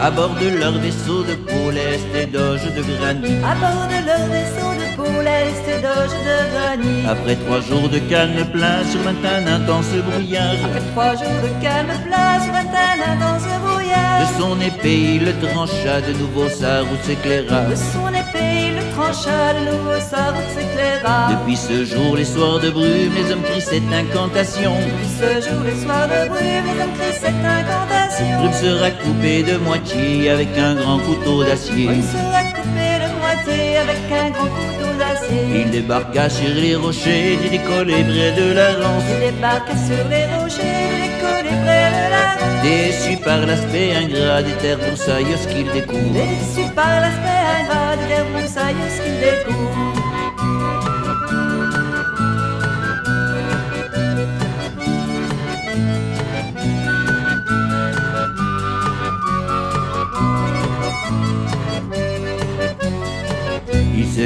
À 0.00 0.10
bord 0.12 0.34
de 0.40 0.48
leur 0.60 0.72
vaisseau 0.78 1.24
de 1.24 1.34
pôle 1.34 1.76
et 1.76 2.26
d'oge 2.26 2.62
de 2.76 2.82
granit. 2.82 3.38
À 3.44 3.54
bord 3.56 3.86
de 3.88 3.98
leur 4.06 4.24
vaisseau 4.28 4.70
de 4.80 4.96
pôle 4.96 5.26
et 5.26 5.82
d'oge 5.82 6.16
de 6.28 6.36
granit. 6.54 7.04
Après 7.08 7.34
trois 7.34 7.60
jours 7.60 7.88
de 7.88 7.98
calme 8.10 8.44
plein 8.52 8.84
sur 8.90 9.00
un 9.08 9.46
intense 9.46 9.92
brouillard. 10.08 10.54
Après 10.64 10.86
trois 10.92 11.14
jours 11.16 11.40
de 11.42 11.62
calme 11.62 11.92
plein 12.06 12.40
sur 12.44 12.54
un 12.54 13.12
intense 13.12 13.48
brouillard. 13.64 14.20
De 14.20 14.40
son 14.40 14.60
épée 14.60 15.16
il 15.16 15.24
le 15.24 15.32
trancha, 15.46 16.00
de 16.00 16.12
nouveau 16.12 16.48
sa 16.48 16.80
route 16.80 17.02
s'éclaira. 17.02 17.62
De 17.62 17.74
son 17.74 18.08
épée 18.08 18.68
il 18.68 18.74
le 18.76 18.84
trancha, 18.94 19.54
de 19.54 19.62
nouveau 19.70 19.98
sa 20.10 20.30
route 20.32 20.50
s'éclaira. 20.54 21.28
Depuis 21.30 21.56
ce 21.56 21.84
jour, 21.84 22.16
les 22.16 22.24
soirs 22.24 22.60
de 22.60 22.70
brume, 22.70 23.14
les 23.16 23.32
hommes 23.32 23.42
crient 23.42 23.60
cette 23.60 23.92
incantation. 23.92 24.74
Depuis 24.78 25.12
ce 25.20 25.48
jour, 25.48 25.60
les 25.64 25.78
soirs 25.82 26.06
de 26.06 26.28
brume, 26.28 26.66
les 26.70 26.82
hommes 26.82 26.96
crient 26.98 27.20
cette 27.20 27.44
incantation. 27.58 28.38
Brume 28.38 28.52
sera 28.52 28.90
coupée 28.90 29.42
de 29.44 29.56
moitié 29.58 29.87
avec 29.94 30.48
un 30.58 30.74
grand 30.74 30.98
couteau 30.98 31.44
d'acier. 31.44 31.86
Brume 31.86 32.02
sera 32.02 32.42
coupée 32.54 32.96
de 33.02 33.08
moitié 33.20 33.78
avec 33.78 33.96
un 34.12 34.30
grand 34.30 34.44
couteau 34.44 34.90
d'acier. 34.98 35.62
Il 35.62 35.70
débarqua 35.70 36.28
sur 36.28 36.54
les 36.54 36.76
rochers, 36.76 37.38
du 37.42 37.48
décollé 37.48 38.04
près 38.04 38.32
de 38.32 38.52
la 38.52 38.72
lance. 38.72 39.04
Il 39.10 39.32
débarqua 39.32 39.72
sur 39.72 40.04
les 40.10 40.26
rochers, 40.36 40.88
du 40.90 40.96
décollé 41.08 41.52
près 41.64 41.88
de 41.96 42.04
la 42.14 42.26
lance. 42.36 42.62
Déçu 42.62 43.16
par 43.16 43.46
l'aspect 43.46 43.94
ingrat 43.96 44.42
des 44.42 44.52
terres 44.60 44.78
broussailles 44.78 45.24
qu'il 45.48 45.70
découvre. 45.72 46.12
Déçu 46.12 46.68
par 46.74 47.00
l'aspect 47.00 47.42
ingrat 47.60 47.96
des 47.96 48.14
terres 48.14 48.30
broussailles 48.34 48.74
qu'il 49.02 49.16
découvre. 49.20 49.97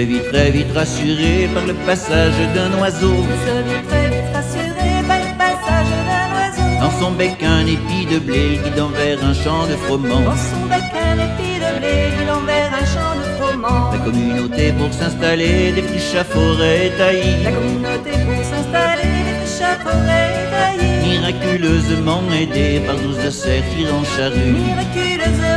Il 0.02 0.08
se 0.08 0.12
vit 0.14 0.32
très 0.32 0.50
vite 0.50 0.72
rassuré 0.74 1.48
par 1.54 1.64
le 1.64 1.74
passage 1.86 2.34
d'un 2.56 2.76
oiseau. 2.80 3.14
Vit 3.22 3.86
très 3.88 4.08
vite 4.08 4.30
rassuré 4.34 4.90
par 5.06 5.18
le 5.18 5.38
passage 5.38 5.90
d'un 6.08 6.28
oiseau. 6.34 6.80
Dans 6.80 6.90
son 6.98 7.12
bec 7.12 7.40
un 7.44 7.64
épi 7.66 8.06
de 8.12 8.18
blé 8.18 8.58
guidant 8.64 8.88
vers 8.88 9.24
un 9.24 9.32
champ 9.32 9.64
de 9.68 9.76
froment. 9.76 10.22
Dans 10.22 10.36
son 10.36 10.66
bec 10.68 10.82
un 10.92 11.18
épi 11.28 11.60
de 11.64 11.78
blé 11.78 12.10
guidant 12.18 12.40
vers 12.40 12.72
un 12.74 12.84
champ 12.84 13.14
de 13.16 13.26
froment. 13.38 13.92
La 13.92 13.98
communauté 13.98 14.72
pour 14.72 14.92
s'installer 14.92 15.70
défriche 15.70 16.16
à 16.16 16.24
forêt 16.24 16.90
taillie. 16.98 17.44
La 17.44 17.52
communauté 17.52 18.10
pour 18.26 18.44
s'installer 18.44 19.14
défriche 19.28 19.62
à 19.62 19.76
forêt 19.84 20.50
taillie. 20.50 21.20
Miraculeusement 21.20 22.22
aidé 22.40 22.82
par 22.84 22.96
douze 22.96 23.22
de 23.24 23.30
cerfs 23.30 23.62
tirant 23.76 24.02
charrue. 24.16 24.56
Miraculeusement 24.66 25.51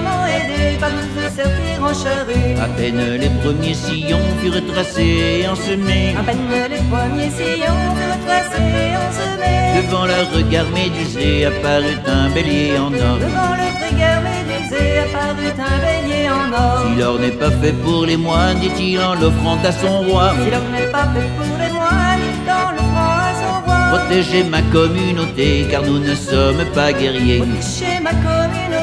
tirant 1.85 1.93
charrue. 1.93 2.59
À 2.61 2.67
peine 2.77 3.17
les 3.19 3.29
premiers 3.41 3.73
sillons 3.73 4.19
furent 4.41 4.65
tracés 4.73 5.41
et 5.41 5.47
ensemés. 5.47 6.15
À 6.17 6.23
peine 6.23 6.37
les 6.69 6.81
premiers 6.89 7.29
sillons 7.29 7.83
furent 7.95 8.25
tracés 8.25 8.61
et 8.61 8.95
ensemés. 8.95 9.81
Devant 9.81 10.05
leur 10.05 10.31
regard 10.31 10.65
médusé 10.73 11.45
apparut 11.45 11.99
un 12.07 12.29
bélier 12.29 12.77
en 12.77 12.93
or. 12.93 13.17
Devant 13.19 13.55
le 13.61 13.69
regard 13.85 14.21
médusé 14.21 14.99
apparut 14.99 15.57
un 15.59 15.77
bélier 15.85 16.29
en 16.29 16.53
or. 16.53 16.85
Si 16.87 16.99
l'or 16.99 17.19
n'est 17.19 17.31
pas 17.31 17.51
fait 17.51 17.73
pour 17.83 18.05
les 18.05 18.17
moines, 18.17 18.59
dit-il 18.59 18.99
en 18.99 19.15
l'offrant 19.15 19.57
à 19.63 19.71
son 19.71 20.01
roi. 20.03 20.33
Si 20.43 20.49
l'or 20.51 20.61
n'est 20.71 20.91
pas 20.91 21.07
fait 21.13 21.29
pour 21.37 21.57
les 21.59 21.71
moines, 21.71 22.21
dit 22.21 22.51
en 22.51 22.71
l'offrant 22.71 23.17
à 23.29 23.33
son 23.41 23.55
roi. 23.65 23.75
Protégez 23.97 24.43
ma 24.43 24.61
communauté, 24.61 25.67
car 25.69 25.83
nous 25.83 25.99
ne 25.99 26.15
sommes 26.15 26.65
pas 26.73 26.91
guerriers. 26.93 27.39
Protégez 27.39 27.99
ma 28.01 28.11
communauté, 28.11 28.74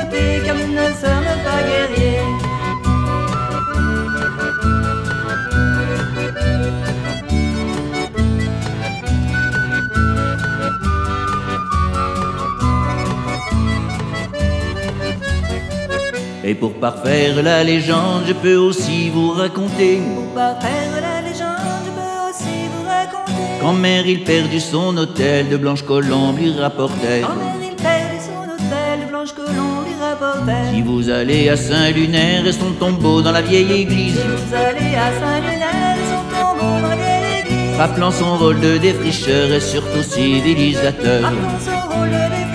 Et 16.53 16.55
pour 16.55 16.75
parfaire 16.75 17.43
la 17.43 17.65
légende, 17.65 18.25
je 18.29 18.35
peux 18.35 18.57
aussi 18.57 19.09
vous 19.09 19.31
raconter. 19.31 20.03
Pour 20.15 20.35
parfaire 20.35 20.93
la 21.01 21.27
légende, 21.27 21.81
je 21.87 21.91
peux 21.99 22.29
aussi 22.29 22.69
vous 22.73 22.85
raconter. 22.87 23.59
Qu'en 23.63 23.73
mer 23.73 24.07
il 24.07 24.23
perdit 24.23 24.61
son 24.61 24.95
hôtel, 24.99 25.49
de 25.49 25.57
blanches 25.57 25.83
colombes 25.83 26.37
lui 26.37 26.53
rapportait. 26.53 27.23
Quand 27.23 27.37
mer 27.37 27.57
il 27.71 27.77
perdit 27.77 28.23
son 28.29 28.43
hôtel, 28.53 29.01
de 29.03 29.07
blanches 29.11 29.33
colombes 29.33 29.87
lui 29.87 29.95
rapportait. 29.99 30.75
Si 30.75 30.83
vous 30.83 31.09
allez 31.09 31.49
à 31.49 31.57
Saint-Lunaire 31.57 32.47
et 32.47 32.53
son 32.53 32.73
tombeau 32.73 33.23
dans 33.23 33.33
la 33.33 33.41
vieille 33.41 33.73
église. 33.85 34.17
Si 34.17 34.21
vous 34.21 34.55
allez 34.55 34.95
à 34.95 35.11
Saint-Lunaire 35.21 35.97
et 36.03 36.09
son 36.13 36.23
tombeau 36.37 36.83
dans 36.83 36.89
la 36.91 36.97
vieille 36.97 37.41
église. 37.41 37.79
Rappelant 37.79 38.11
son 38.11 38.37
rôle 38.37 38.61
de 38.61 38.77
défricheur 38.77 39.51
et 39.51 39.61
surtout 39.61 40.03
civilisateur. 40.03 41.23
Rappelant 41.23 41.61
son 41.65 41.97
rôle 41.97 42.11
de 42.11 42.13
défricheur 42.13 42.52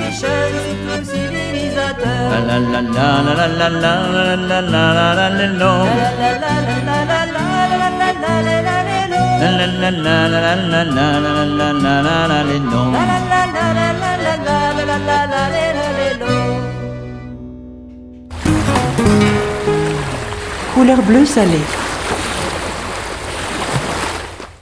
Couleur 20.74 21.02
bleu 21.02 21.26
salé. 21.26 21.60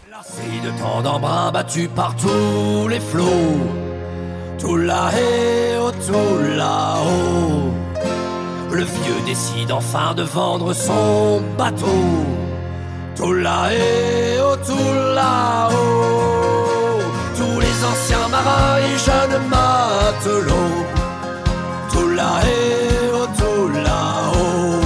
Lassé 0.09 0.47
de 0.63 0.69
tant 0.81 1.01
d'embrun 1.01 1.51
battu 1.51 1.89
par 1.93 2.15
tous 2.15 2.87
les 2.87 3.01
flots, 3.01 3.59
Otola 4.65 5.11
et 5.13 5.77
oh. 5.77 5.91
Le 8.71 8.83
vieux 8.83 9.21
décide 9.23 9.71
enfin 9.71 10.15
de 10.15 10.23
vendre 10.23 10.73
son 10.73 11.43
bateau. 11.55 12.25
Tola 13.15 13.69
et 13.71 14.39
Otola. 14.39 15.69
Oh. 15.71 15.75
Tous 17.37 17.59
les 17.59 17.77
anciens 17.91 18.27
marins 18.29 18.77
et 18.79 18.97
jeunes 19.07 19.39
matelots. 19.49 20.83
Tola 21.93 22.31
et 22.43 23.11
Otola 23.23 24.01
oh. 24.33 24.81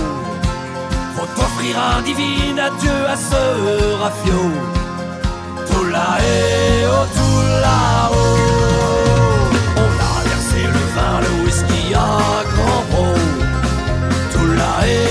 Faut 1.15 1.41
offrir 1.41 1.75
un 1.79 2.01
divin 2.01 2.57
adieu 2.67 2.99
à 3.07 3.15
ce 3.15 3.95
rafio. 4.01 4.41
Tola 5.71 6.17
et 6.19 6.59
caer. 14.79 15.08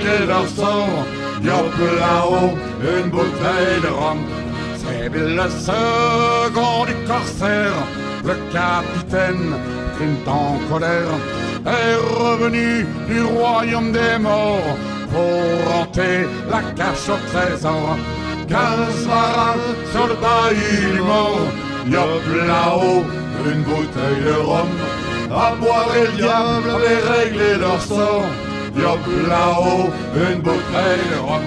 Réglé 0.00 0.26
leur 0.26 0.48
sort. 0.48 1.04
Yop 1.42 1.74
là-haut, 1.98 2.52
une 2.82 3.10
bouteille 3.10 3.80
de 3.82 3.88
rhum. 3.88 4.18
C'est 4.76 5.08
le 5.08 5.48
second 5.48 6.84
du 6.86 6.94
corsaire, 7.06 7.72
le 8.24 8.34
capitaine, 8.52 9.54
Clint 9.96 10.32
en 10.32 10.58
colère, 10.70 11.14
est 11.66 11.96
revenu 12.18 12.86
du 13.08 13.22
royaume 13.22 13.92
des 13.92 14.18
morts 14.18 14.76
pour 15.10 15.74
hanter 15.74 16.26
la 16.50 16.62
cache 16.74 17.08
au 17.08 17.18
trésor. 17.30 17.96
Quinze 18.48 19.06
marins 19.06 19.56
sur 19.92 20.06
le 20.08 20.14
bahut 20.14 20.92
du 20.92 21.00
mort, 21.00 21.46
yop 21.86 22.46
là-haut, 22.46 23.04
une 23.46 23.62
bouteille 23.62 24.24
de 24.24 24.40
rhum. 24.40 24.68
À 25.32 25.54
boire 25.54 25.88
et 25.96 26.06
le 26.06 26.12
diable 26.16 26.70
avait 26.70 27.22
réglé 27.22 27.56
leur 27.60 27.80
sort, 27.80 28.24
yop 28.82 29.06
là-haut, 29.28 29.90
une 30.14 30.40
bouteille 30.40 31.04
de 31.12 31.18
rhum. 31.26 31.44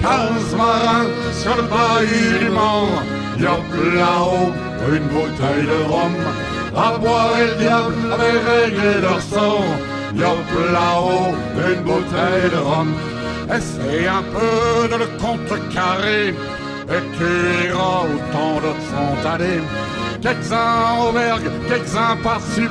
Quinze 0.00 0.54
marins 0.56 1.10
sur 1.32 1.56
le 1.56 1.62
bahut 1.62 2.38
du 2.38 3.42
yop 3.44 3.70
là-haut, 3.94 4.52
une 4.94 5.06
bouteille 5.14 5.66
de 5.66 5.92
rhum. 5.92 6.14
À 6.76 6.98
boire 6.98 7.32
et 7.38 7.46
le 7.48 7.54
diable 7.56 7.94
avait 8.12 8.38
réglé 8.50 9.00
leur 9.02 9.20
sort, 9.20 9.64
yop 10.14 10.50
là-haut, 10.72 11.34
une 11.68 11.82
bouteille 11.82 12.50
de 12.50 12.56
rhum. 12.56 12.94
Essaye 13.56 14.06
un 14.06 14.22
peu 14.22 14.88
de 14.88 14.96
le 14.96 15.06
contrecarrer, 15.18 16.28
et 16.28 17.02
tu 17.16 17.66
iras 17.68 18.04
où 18.10 18.16
tant 18.32 18.54
d'autres 18.62 18.86
sont 18.94 19.28
allés. 19.28 19.62
Quelques-uns 20.22 21.00
au 21.02 21.12
vergue, 21.12 21.50
quelques-uns 21.68 22.16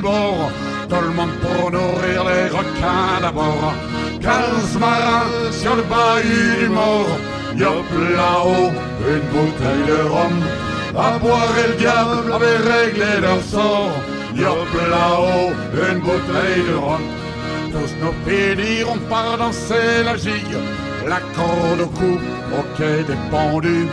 bord, 0.00 0.50
tout 0.88 1.02
le 1.02 1.10
monde 1.10 1.36
pour 1.42 1.70
nourrir 1.70 2.24
les 2.24 2.48
requins 2.48 3.20
d'abord. 3.20 3.74
Quinze 4.22 4.78
marins 4.78 5.52
sur 5.52 5.76
le 5.76 5.82
bahut 5.82 6.56
du 6.60 6.68
mort, 6.68 7.12
yop 7.56 7.90
là-haut, 8.16 8.72
une 9.06 9.26
bouteille 9.32 9.86
de 9.86 10.08
rhum. 10.08 10.36
À 10.96 11.18
boire 11.18 11.54
et 11.62 11.68
le 11.68 11.74
diable 11.74 12.32
avait 12.32 12.56
réglé 12.56 13.20
leur 13.20 13.42
sort, 13.42 13.92
yop 14.34 14.72
là-haut, 14.90 15.52
une 15.74 15.98
bouteille 16.00 16.64
de 16.68 16.74
rhum. 16.74 17.19
Tous 17.72 18.04
nos 18.04 18.12
pédis 18.24 18.80
iront 18.80 18.98
par 19.08 19.38
danser 19.38 20.02
la 20.04 20.16
gigue, 20.16 20.58
la 21.06 21.20
corde 21.36 21.80
au 21.82 21.86
cou, 21.86 22.18
au 22.58 22.62
quai 22.76 23.04
des 23.04 23.20
pendus. 23.30 23.86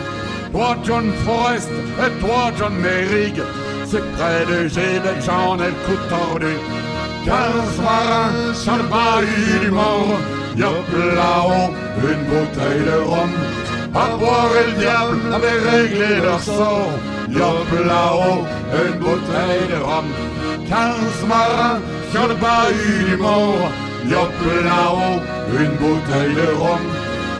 Toi 0.52 0.76
John 0.84 1.12
Forrest 1.24 1.70
et 2.04 2.10
toi 2.20 2.50
John 2.58 2.74
Merrig, 2.74 3.40
c'est 3.86 4.04
près 4.16 4.44
de 4.50 4.66
Gébec, 4.66 5.18
j'en 5.24 5.56
ai 5.58 5.66
le 5.66 5.78
coup 5.84 6.00
tordu. 6.08 6.54
Quinze 7.24 7.78
marins 7.84 8.54
sur 8.54 8.76
le 8.76 8.82
bahut 8.84 9.60
du 9.60 9.70
mort, 9.70 10.18
yop 10.56 10.88
là-haut, 11.14 11.70
une 12.02 12.24
bouteille 12.30 12.84
de 12.84 12.98
rhum. 13.10 13.30
À 13.94 14.16
boire 14.16 14.50
et 14.60 14.70
le 14.70 14.76
diable 14.78 15.34
avait 15.34 15.70
réglé 15.70 16.20
leur 16.22 16.40
sort, 16.40 16.90
yop 17.30 17.70
là-haut, 17.86 18.44
une 18.72 18.98
bouteille 18.98 19.68
de 19.70 19.80
rhum. 19.84 20.06
Quinze 20.68 21.28
marins 21.28 21.80
sur 22.12 22.26
le 22.28 22.34
bahut 22.34 23.04
du 23.08 23.16
mort, 23.16 23.70
yop 24.06 24.32
là-haut, 24.64 25.20
une 25.52 25.74
bouteille 25.76 26.34
de 26.34 26.54
rhum. 26.58 26.84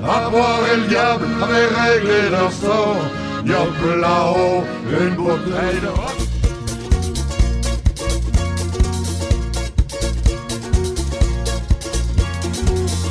À 0.05 0.31
boire 0.31 0.61
et 0.73 0.77
le 0.77 0.87
diable 0.87 1.27
avait 1.43 1.66
réglé 1.66 2.31
leur 2.31 2.53
sort, 2.53 2.97
yop 3.45 4.01
là-haut, 4.01 4.64
une 5.01 5.14
bouteille 5.14 5.81
de 5.83 5.89
rhum. 5.89 6.29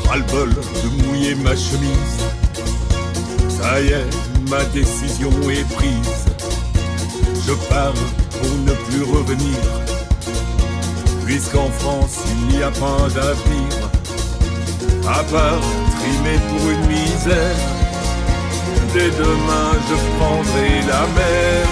ras-le-bol 0.08 0.50
de 0.50 1.04
mouiller 1.04 1.36
ma 1.36 1.56
chemise. 1.56 2.18
Ça 3.50 3.82
y 3.82 3.88
est, 3.88 4.50
ma 4.50 4.64
décision 4.66 5.32
est 5.50 5.68
prise. 5.76 6.26
Je 7.46 7.54
pars 7.70 7.94
pour 7.94 8.52
ne 8.66 8.74
plus 8.90 9.04
revenir. 9.04 9.97
Puisqu'en 11.28 11.70
France 11.72 12.18
il 12.32 12.40
n'y 12.48 12.64
a 12.64 12.72
pas 12.72 13.10
d'avenir. 13.14 13.74
À 15.06 15.24
part 15.24 15.62
trimer 16.00 16.40
pour 16.48 16.64
une 16.72 16.86
misère. 16.88 17.62
Dès 18.94 19.10
demain 19.10 19.72
je 19.90 19.96
prendrai 20.18 20.72
la 20.88 21.04
mer. 21.18 21.68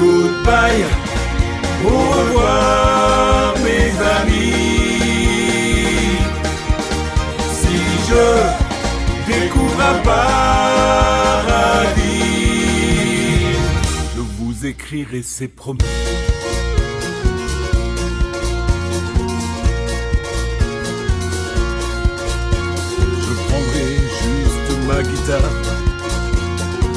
Goodbye, 0.00 0.84
au 1.84 1.98
revoir 2.14 3.54
mes 3.62 3.92
amis 4.18 4.64
si 7.52 7.76
je 8.08 8.24
découvre 9.30 9.80
un 9.80 9.98
paradis, 10.02 10.24
je 14.16 14.22
vous 14.38 14.54
écrirai, 14.66 15.22
c'est 15.22 15.48
promis. 15.48 15.78
Guitare 24.92 25.40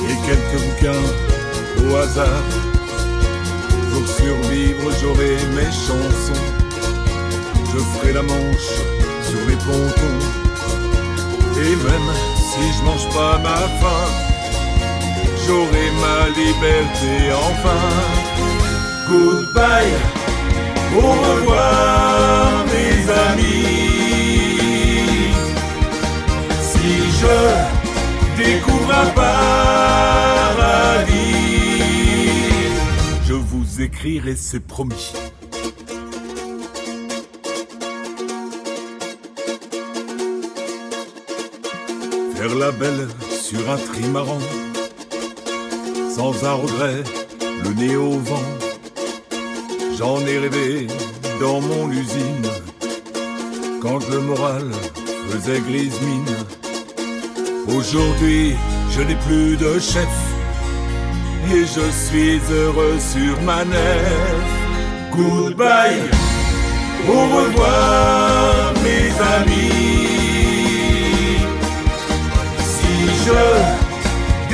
et 0.10 0.28
quelques 0.28 0.62
bouquins 0.62 1.08
au 1.90 1.96
hasard. 1.96 2.44
Pour 3.92 4.08
survivre, 4.08 4.92
j'aurai 5.02 5.38
mes 5.56 5.72
chansons. 5.72 6.46
Je 7.72 7.78
ferai 7.78 8.14
la 8.14 8.24
manche 8.24 8.72
sur 9.28 9.40
les 9.48 9.56
pontons. 9.56 10.26
Et 11.60 11.76
même 11.76 12.12
si 12.50 12.78
je 12.78 12.84
mange 12.84 13.08
pas 13.14 13.38
ma 13.40 13.58
faim, 13.80 14.08
j'aurai 15.46 15.92
ma 16.04 16.28
liberté 16.30 17.32
enfin. 17.34 17.84
Goodbye, 19.10 19.96
au 20.96 21.12
revoir 21.28 22.66
mes 22.66 23.10
amis. 23.32 23.78
Si 26.62 26.94
je 27.20 27.77
découvre 28.38 28.94
un 28.94 29.08
paradis, 29.08 29.42
je 33.26 33.34
vous 33.34 33.82
écrirai, 33.82 34.36
c'est 34.36 34.60
promis. 34.60 35.14
Faire 42.36 42.56
la 42.56 42.72
belle 42.72 43.08
sur 43.30 43.70
un 43.72 43.78
trimaran, 43.78 44.40
sans 46.16 46.46
un 46.46 46.54
regret, 46.54 47.04
le 47.64 47.74
nez 47.74 47.96
au 47.96 48.20
vent. 48.20 48.50
J'en 49.98 50.20
ai 50.20 50.38
rêvé 50.38 50.88
dans 51.42 51.60
mon 51.60 51.90
usine, 51.90 52.48
quand 53.82 54.08
le 54.10 54.20
moral 54.20 54.72
faisait 55.32 55.60
grise 55.60 56.00
mine. 56.02 56.36
Aujourd'hui, 57.68 58.56
je 58.92 59.02
n'ai 59.02 59.16
plus 59.16 59.58
de 59.58 59.78
chef, 59.80 60.08
et 61.52 61.66
je 61.66 61.92
suis 61.92 62.40
heureux 62.50 62.98
sur 62.98 63.42
ma 63.42 63.66
nef. 63.66 64.46
Goodbye, 65.12 66.02
au 67.08 67.22
revoir 67.38 68.74
mes 68.84 69.12
amis. 69.36 69.88
Si 72.60 72.96
je 73.26 73.42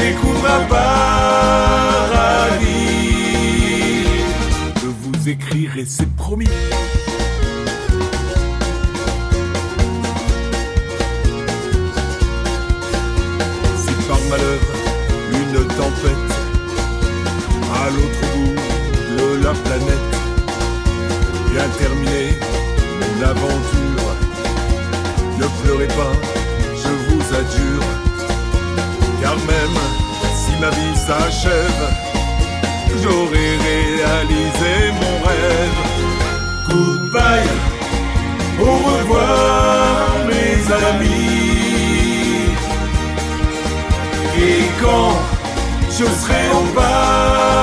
découvre 0.01 0.47
un 0.49 0.63
paradis, 0.65 1.83
je 4.81 4.87
vous 4.87 5.29
écrirai, 5.29 5.85
c'est 5.85 6.09
promis. 6.15 6.49
À 17.73 17.89
l'autre 17.89 18.25
bout 18.33 18.55
de 19.11 19.43
la 19.43 19.53
planète 19.53 20.13
vient 21.51 21.69
terminer 21.77 22.39
mon 22.99 23.23
aventure, 23.23 24.09
ne 25.39 25.47
pleurez 25.61 25.87
pas, 25.87 26.15
je 26.83 26.91
vous 27.07 27.23
adjure, 27.41 27.87
car 29.21 29.35
même 29.35 29.79
si 30.35 30.51
ma 30.59 30.69
vie 30.69 30.95
s'achève, 30.95 31.83
j'aurai 33.01 33.47
réalisé 33.67 34.75
mon 34.99 35.15
rêve. 35.27 35.81
Goodbye, 36.69 37.53
au 38.59 38.75
revoir 38.89 40.07
mes 40.27 40.73
amis. 40.89 41.33
Et 44.35 44.63
quand 44.81 45.32
je 45.99 46.05
serai 46.05 46.49
au 46.51 46.63
paradis, 46.73 47.53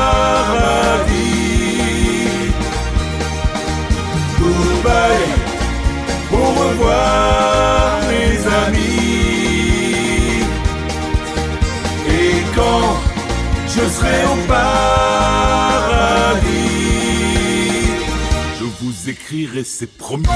goodbye, 4.38 5.28
au 6.32 6.46
revoir 6.60 8.00
mes 8.08 8.34
amis. 8.64 10.44
Et 12.08 12.34
quand 12.54 12.88
je 13.66 13.84
serai 13.96 14.18
au 14.26 14.36
paradis, 14.46 14.70
je 18.60 18.64
vous 18.80 18.94
écrirai, 19.08 19.64
c'est 19.64 19.92
promis. 19.96 20.28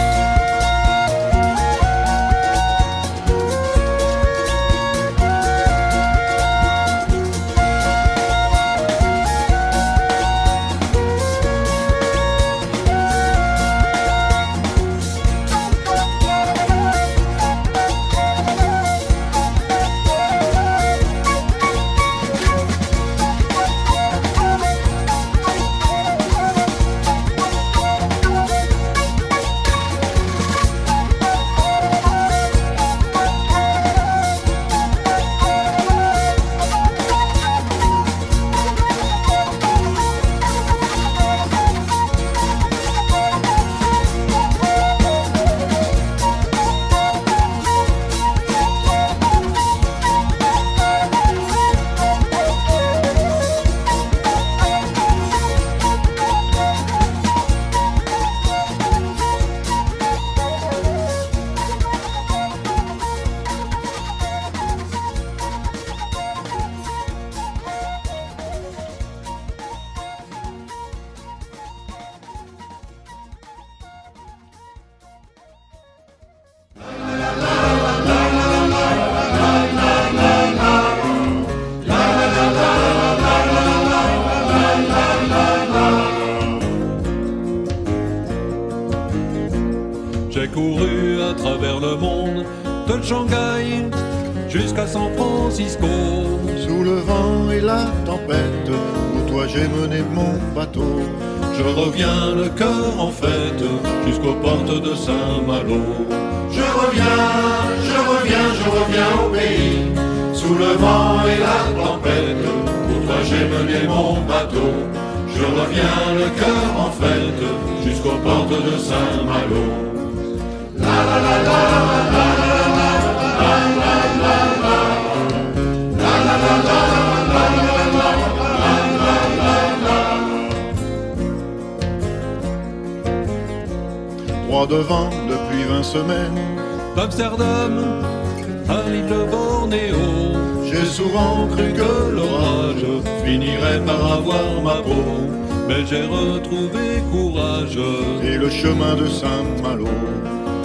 Le 148.45 148.51
chemin 148.51 148.95
de 148.95 149.07
Saint-Malo. 149.07 149.89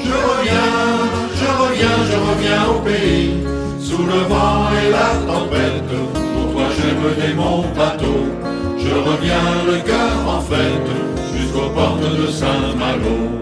Je 0.04 0.16
reviens, 0.30 0.76
je 1.40 1.50
reviens, 1.64 1.98
je 2.12 2.18
reviens 2.30 2.64
au 2.76 2.80
pays, 2.82 3.34
sous 3.80 4.04
le 4.14 4.22
vent 4.32 4.68
et 4.82 4.90
la 4.98 5.10
tempête. 5.32 5.94
Pour 6.34 6.52
toi 6.52 6.66
j'ai 6.76 6.94
mené 7.04 7.34
mon 7.42 7.62
bateau, 7.78 8.20
je 8.84 8.94
reviens 9.10 9.50
le 9.70 9.78
cœur 9.90 10.18
en 10.28 10.42
fête 10.42 10.92
jusqu'aux 11.34 11.70
portes 11.70 12.02
de 12.22 12.28
Saint-Malo. 12.28 13.40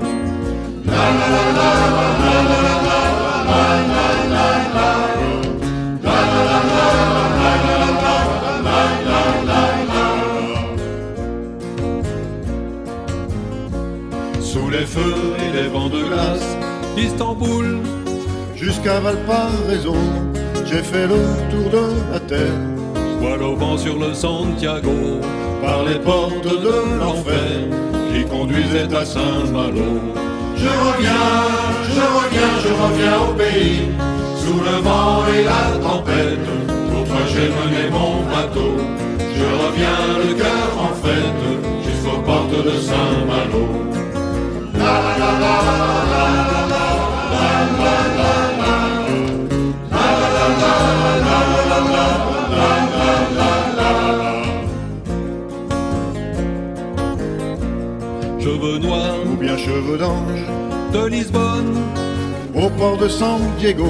Sous 14.67 14.73
les 14.73 14.85
feux 14.85 15.33
et 15.39 15.55
les 15.55 15.69
vents 15.69 15.87
de 15.87 16.03
glace, 16.03 16.57
Istanbul 16.97 17.79
jusqu'à 18.53 18.99
Valparaiso, 18.99 19.95
j'ai 20.65 20.83
fait 20.83 21.07
le 21.07 21.21
tour 21.49 21.69
de 21.71 22.11
la 22.11 22.19
terre. 22.19 22.59
Voile 23.21 23.43
au 23.43 23.55
vent 23.55 23.77
sur 23.77 23.97
le 23.97 24.13
Santiago, 24.13 25.21
par 25.61 25.85
les 25.85 25.97
portes 25.99 26.43
de 26.43 26.99
l'enfer 26.99 27.61
qui 28.11 28.25
conduisaient 28.25 28.93
à 28.93 29.05
Saint-Malo. 29.05 30.01
Je 30.57 30.67
reviens, 30.67 31.37
je 31.95 32.01
reviens, 32.19 32.53
je 32.61 32.73
reviens 32.83 33.19
au 33.21 33.33
pays, 33.35 33.87
sous 34.35 34.59
le 34.69 34.81
vent 34.81 35.23
et 35.33 35.45
la 35.45 35.79
tempête. 35.79 36.49
Pour 36.91 37.05
toi 37.05 37.23
j'ai 37.31 37.47
mené 37.57 37.89
mon 37.89 38.29
bateau, 38.29 38.75
je 39.33 39.45
reviens 39.63 40.27
le 40.27 40.33
cœur 40.33 40.69
en 40.77 40.93
fête, 40.93 41.85
jusqu'aux 41.85 42.19
portes 42.19 42.65
de 42.65 42.77
Saint-Malo. 42.81 43.96
Cheveux 58.39 58.79
noirs 58.79 59.17
ou 59.25 59.35
bien 59.35 59.57
cheveux 59.57 59.97
d'ange 59.97 60.45
de 60.93 61.05
Lisbonne 61.07 61.75
au 62.55 62.69
port 62.69 62.97
de 62.97 63.07
San 63.07 63.41
Diego. 63.59 63.85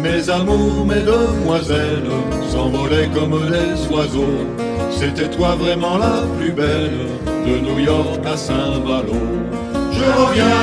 Mes 0.00 0.30
amours, 0.30 0.86
mes 0.86 1.02
demoiselles 1.02 2.10
s'envolaient 2.48 3.08
comme 3.12 3.38
des 3.50 3.94
oiseaux. 3.94 4.46
C'était 4.90 5.28
toi 5.28 5.56
vraiment 5.56 5.98
la 5.98 6.22
plus 6.38 6.52
belle 6.52 7.08
de 7.46 7.58
New 7.58 7.78
York 7.78 8.20
à 8.24 8.36
Saint-Malo. 8.36 9.14
Je 10.00 10.06
reviens, 10.06 10.62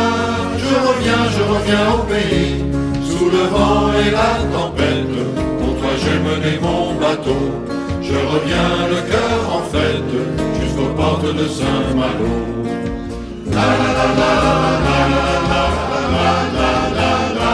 je 0.58 0.74
reviens, 0.88 1.24
je 1.38 1.44
reviens 1.54 1.86
au 1.94 2.02
pays, 2.12 2.66
sous 3.08 3.30
le 3.30 3.44
vent 3.54 3.94
et 3.94 4.10
la 4.10 4.32
tempête. 4.52 5.18
Pour 5.60 5.78
toi 5.80 5.92
j'ai 6.02 6.18
mené 6.28 6.60
mon 6.60 6.96
bateau, 6.96 7.44
je 8.02 8.16
reviens 8.34 8.88
le 8.90 9.00
cœur 9.12 9.40
en 9.56 9.62
fête, 9.72 10.16
jusqu'aux 10.60 10.94
portes 10.96 11.32
de 11.36 11.48
Saint-Malo. 11.48 12.34
La 13.52 13.68
la 13.82 13.90
la 13.98 14.08
la 14.18 14.34
la 14.86 15.00
la 15.52 15.64
la 15.64 16.34
la 16.56 16.72
la 16.98 16.98
la 16.98 17.12
la 17.38 17.54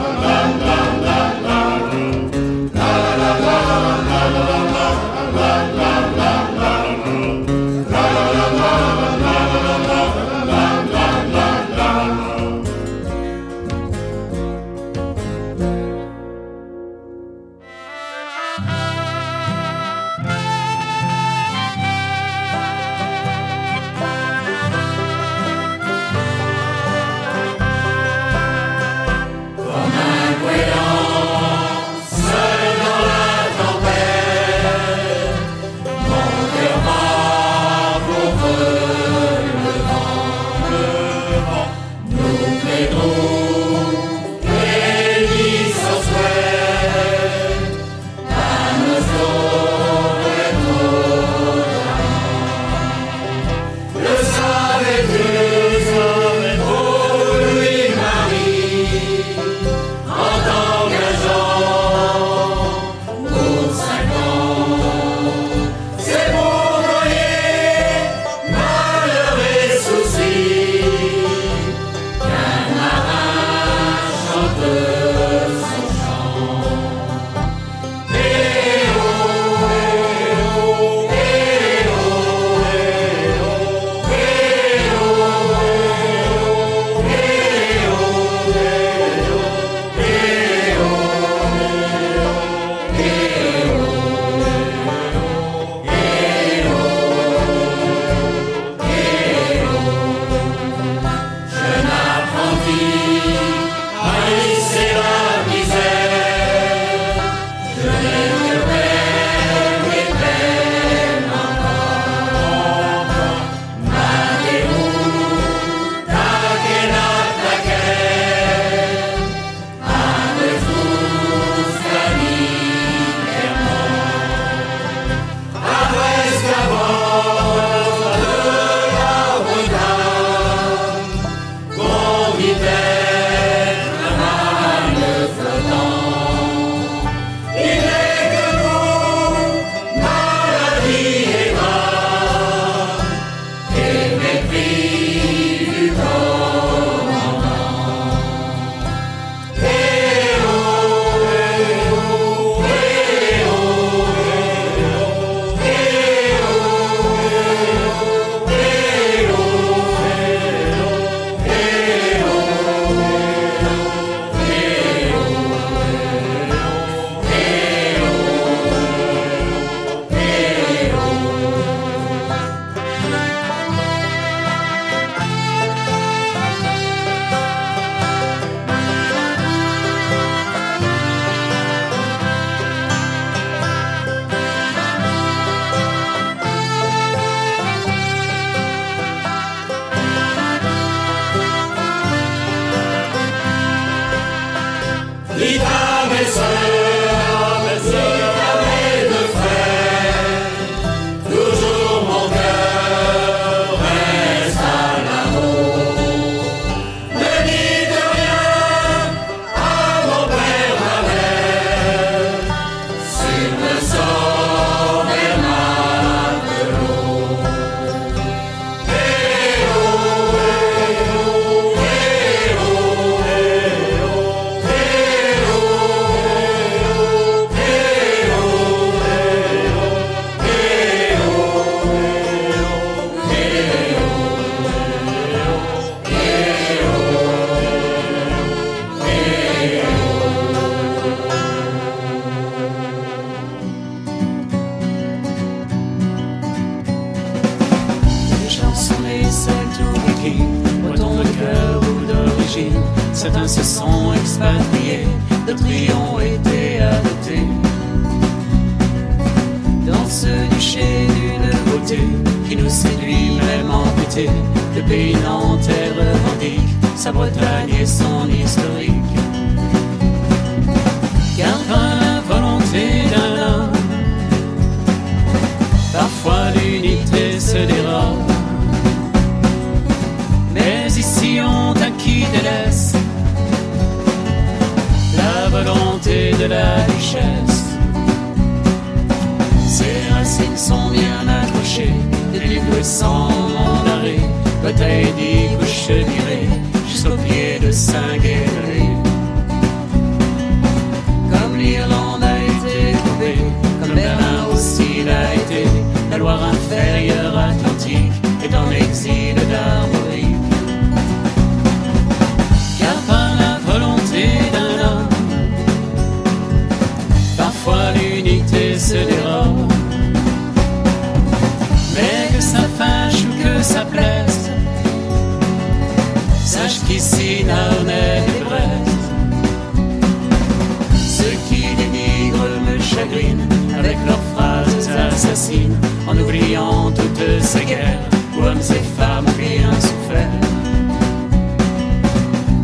avec 333.78 333.96
leurs 334.06 334.22
phrases 334.34 334.88
assassines, 334.88 335.76
en 336.06 336.16
oubliant 336.16 336.90
toutes 336.92 337.42
ces 337.42 337.64
guerres 337.64 338.00
où 338.36 338.44
hommes 338.44 338.58
et 338.58 339.00
femmes 339.00 339.26
ont 339.26 339.38
bien 339.38 339.72
souffert. 339.80 340.30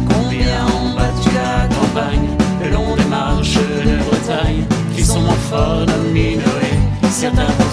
Combien 0.08 0.66
ont 0.66 0.94
battu 0.96 1.30
la 1.34 1.66
campagne, 1.74 2.28
le 2.62 2.70
long 2.70 2.96
des 2.96 3.04
marches 3.04 3.54
de 3.54 3.96
Bretagne, 4.04 4.64
qui 4.94 5.04
sont 5.04 5.20
morts 5.20 5.46
forts 5.50 5.86
nommés 5.86 6.36
Noé, 6.36 7.10
certains 7.10 7.52
pour 7.58 7.72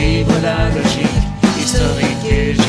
des 0.00 0.24
volants 0.24 0.70
logiques, 0.74 1.26
historiques 1.58 2.24
et 2.30 2.59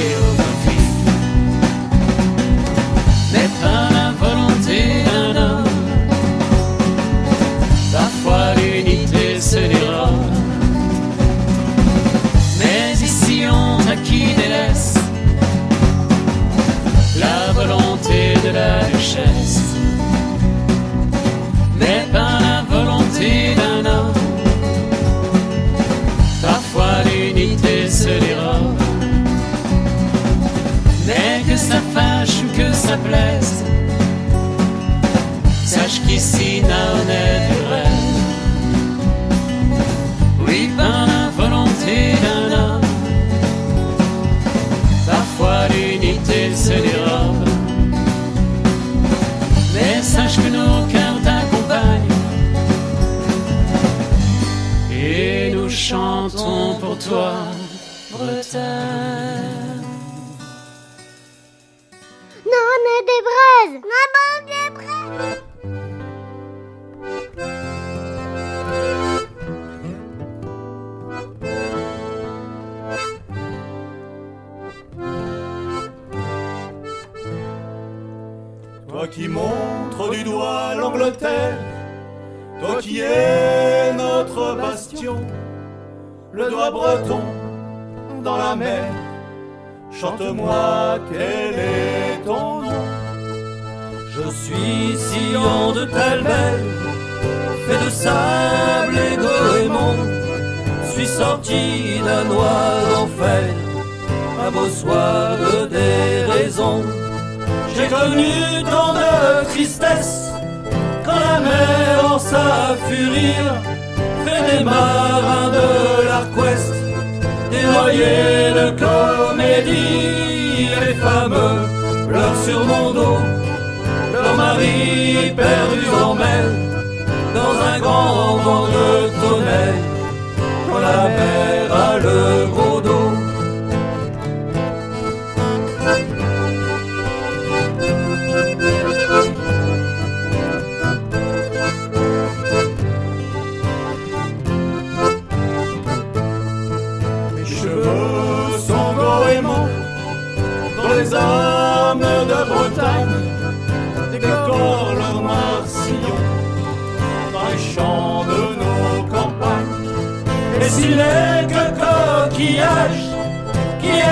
sister. 58.51 58.90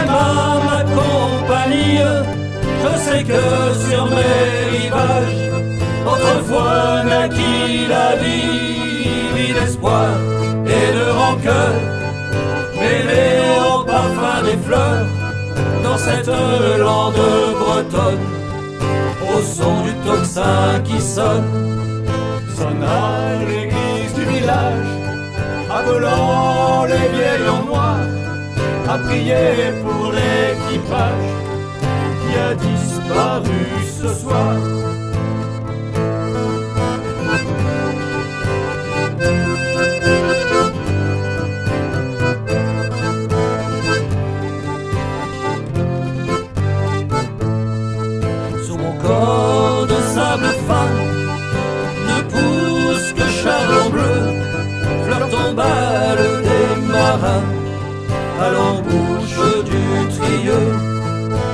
Ma, 0.05 0.59
ma 0.67 0.83
compagnie. 0.83 1.99
Je 2.83 2.97
sais 2.97 3.23
que 3.23 3.43
sur 3.87 4.05
mes 4.05 4.77
rivages, 4.77 5.39
autrefois 6.05 7.03
naquit 7.03 7.87
la 7.87 8.15
vie, 8.15 9.35
vie 9.35 9.53
d'espoir 9.53 10.09
et 10.65 10.87
de 10.97 11.05
rancœur, 11.11 11.73
mêlée 12.75 13.41
au 13.73 13.83
parfum 13.83 14.43
des 14.45 14.57
fleurs, 14.65 15.05
dans 15.83 15.97
cette 15.97 16.27
lande 16.79 17.25
bretonne, 17.59 18.27
au 19.33 19.41
son 19.41 19.81
du 19.83 19.93
tocsin 20.05 20.79
qui 20.85 21.01
sonne, 21.01 21.49
sonne 22.55 22.83
à 22.83 23.43
l'église 23.45 24.13
du 24.15 24.25
village, 24.25 24.91
appelant 25.69 26.85
les 26.85 27.07
vieilles 27.13 27.49
en 27.49 27.65
noir, 27.65 27.88
à 28.89 28.97
prier 28.97 29.71
pour 29.83 30.11
l'équipage 30.11 31.29
qui 32.21 32.37
a 32.37 32.55
disparu 32.55 33.61
ce 33.99 34.07
soir. 34.21 34.55
Sur 48.65 48.77
mon 48.79 48.93
corps 49.03 49.85
de 49.85 49.99
sable 50.13 50.51
fin 50.67 50.89
ne 52.09 52.17
pousse 52.31 53.13
que 53.13 53.27
charbon 53.41 53.89
bleu, 53.91 54.17
fleur 55.05 55.29
tombale 55.29 56.25
des 56.43 56.91
marins 56.91 57.59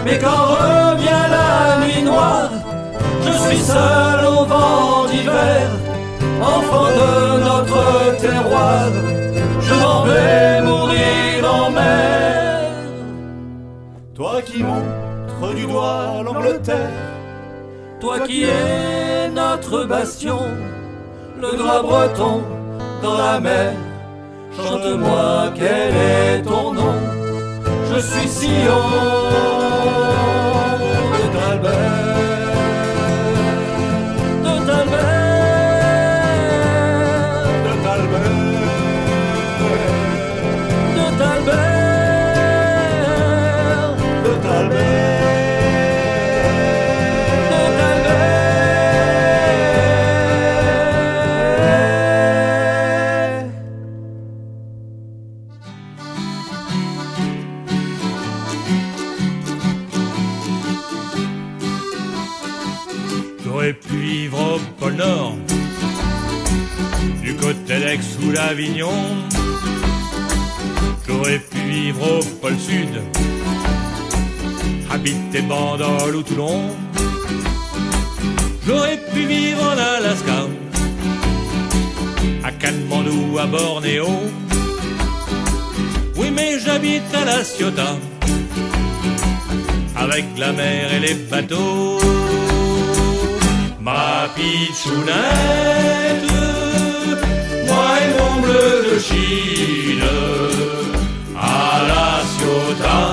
Mais 0.05 0.19
quand 0.19 0.29
revient 0.29 1.25
la 1.31 1.85
nuit 1.85 2.03
noire, 2.03 2.49
je 3.25 3.31
suis 3.31 3.57
seul 3.57 4.25
au 4.25 4.45
vent 4.45 5.05
d'hiver, 5.09 5.67
enfant 6.41 6.89
de 7.01 7.39
notre 7.43 8.17
terroir. 8.17 8.87
Je 9.59 9.73
m'en 9.73 10.03
vais 10.03 10.61
mourir 10.61 11.53
en 11.59 11.71
mer. 11.71 12.71
Toi 14.13 14.41
qui 14.45 14.63
montres 14.63 15.55
du 15.55 15.65
doigt 15.65 16.21
l'Angleterre, 16.23 17.01
toi 17.99 18.19
qui 18.19 18.43
es 18.43 19.29
notre 19.33 19.85
bastion, 19.85 20.39
le 21.41 21.57
drap 21.57 21.81
breton 21.81 22.43
dans 23.01 23.17
la 23.17 23.39
mer. 23.39 23.73
Chante-moi 24.55 25.51
quel 25.55 25.93
est 25.95 26.41
ton 26.43 26.73
nom. 26.73 26.94
Je 27.95 28.01
suis 28.01 28.27
Sion 28.27 28.75
l'Avignon. 68.35 68.97
J'aurais 71.07 71.39
pu 71.39 71.59
vivre 71.75 72.19
au 72.19 72.23
pôle 72.41 72.59
Sud, 72.59 72.95
habiter 74.91 75.41
Bandol 75.41 76.15
ou 76.17 76.23
Toulon. 76.23 76.61
J'aurais 78.65 78.99
pu 79.11 79.21
vivre 79.25 79.63
en 79.63 79.77
Alaska, 79.97 80.39
à 82.43 82.51
Katmandou, 82.51 83.37
à 83.39 83.45
Bornéo. 83.45 84.09
Oui, 86.17 86.27
mais 86.31 86.59
j'habite 86.59 87.13
à 87.13 87.25
La 87.25 87.43
Ciotat, 87.43 87.97
avec 89.95 90.25
la 90.37 90.51
mer 90.51 90.93
et 90.93 90.99
les 91.07 91.15
bateaux. 91.31 91.99
Ma 93.79 94.27
pitchounette, 94.35 96.25
moi 97.67 97.89
et 98.03 98.11
mon 98.19 98.35
bleu 98.41 98.69
de 98.93 98.97
Chine, 98.99 100.07
à 101.37 101.81
la 101.89 102.09
Ciotat, 102.33 103.11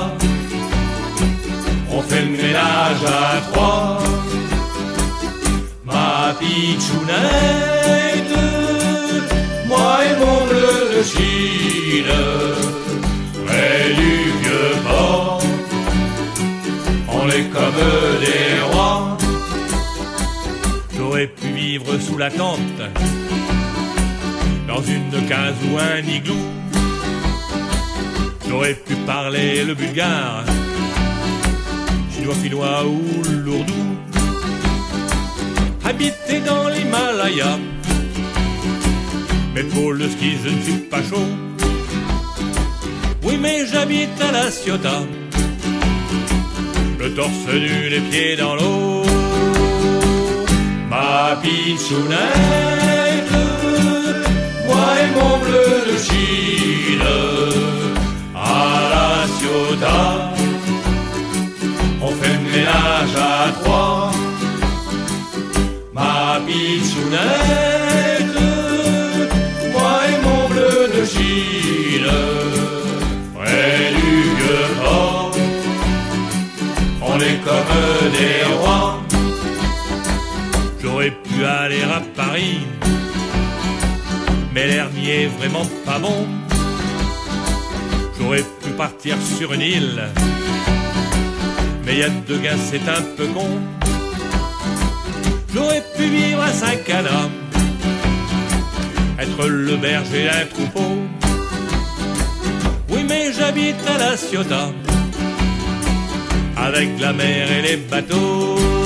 on 1.91 2.01
fait 2.03 2.23
le 2.23 2.31
ménage 2.31 3.05
à 3.07 3.41
trois. 3.53 3.99
Ma 5.85 6.35
pitchounette, 6.39 8.39
moi 9.67 9.93
et 10.09 10.17
mon 10.25 10.41
bleu 10.51 10.77
de 10.97 11.03
Chine, 11.03 12.15
près 13.47 13.83
du 14.01 14.15
vieux 14.43 14.75
port, 14.87 15.43
on 17.09 17.25
est 17.29 17.49
comme 17.57 17.83
des 18.21 18.49
rois. 18.73 19.03
J'aurais 20.97 21.27
pu 21.27 21.49
vivre 21.49 21.99
sous 21.99 22.17
la 22.17 22.31
tente, 22.31 22.81
dans 24.75 24.83
une 24.83 25.27
case 25.29 25.61
ou 25.71 25.79
un 25.79 26.03
igloo. 26.17 26.35
J'aurais 28.49 28.75
pu 28.75 28.95
parler 29.07 29.65
le 29.65 29.75
bulgare, 29.75 30.45
chinois, 32.13 32.35
finnois 32.43 32.85
ou 32.87 33.03
lourdou. 33.45 33.85
Habiter 35.85 36.41
dans 36.51 36.69
l'Himalaya, 36.69 37.59
mais 39.55 39.65
pour 39.65 39.93
le 39.93 40.09
ski 40.09 40.31
je 40.43 40.51
ne 40.57 40.63
suis 40.63 40.83
pas 40.93 41.03
chaud. 41.09 41.31
Oui, 43.25 43.37
mais 43.39 43.67
j'habite 43.67 44.21
à 44.29 44.33
la 44.33 44.51
Ciotat, 44.51 45.05
le 46.99 47.15
torse 47.15 47.49
nu, 47.65 47.91
les 47.91 48.01
pieds 48.09 48.37
dans 48.37 48.55
l'eau. 48.55 49.03
Ma 50.91 51.37
pitchounette, 51.43 52.62
de 55.53 55.97
Chine, 56.07 57.09
à 58.35 58.39
la 58.93 59.09
Ciotat, 59.37 60.33
on 62.01 62.11
fait 62.19 62.37
le 62.39 62.45
ménage 62.55 63.17
à 63.17 63.53
trois. 63.61 64.11
Ma 65.93 66.41
pitchounette, 66.47 68.39
moi 69.73 69.95
et 70.09 70.19
mon 70.27 70.43
bleu 70.49 70.77
de 70.97 71.03
Chine, 71.05 72.11
près 73.35 73.93
du 73.99 74.11
vieux 74.37 74.73
on 77.15 77.19
est 77.21 77.41
comme 77.45 78.13
des 78.19 78.43
rois. 78.59 79.01
J'aurais 80.81 81.11
pu 81.11 81.45
aller 81.45 81.83
à 81.83 82.01
Paris, 82.17 82.61
mais 84.55 84.67
l'air 84.67 84.91
n'y 84.91 85.11
est 85.11 85.27
vraiment 85.27 85.67
pas 85.85 85.99
bon. 85.99 86.27
J'aurais 88.19 88.45
pu 88.63 88.71
partir 88.77 89.17
sur 89.37 89.53
une 89.53 89.63
île, 89.63 90.03
mais 91.85 91.97
y 91.97 92.03
a 92.03 92.09
deux 92.09 92.39
gars, 92.39 92.57
c'est 92.71 92.89
un 92.89 93.03
peu 93.17 93.27
con. 93.27 93.49
J'aurais 95.55 95.85
pu 95.97 96.05
vivre 96.05 96.43
à 96.43 96.53
Saint-Cana, 96.53 97.29
être 99.19 99.47
le 99.47 99.77
berger 99.77 100.25
d'un 100.25 100.47
troupeau. 100.47 100.99
Oui, 102.89 103.05
mais 103.09 103.33
j'habite 103.33 103.83
à 103.87 103.99
la 103.99 104.17
Ciotat, 104.17 104.71
avec 106.57 106.89
la 107.01 107.13
mer 107.13 107.51
et 107.51 107.63
les 107.63 107.77
bateaux. 107.77 108.82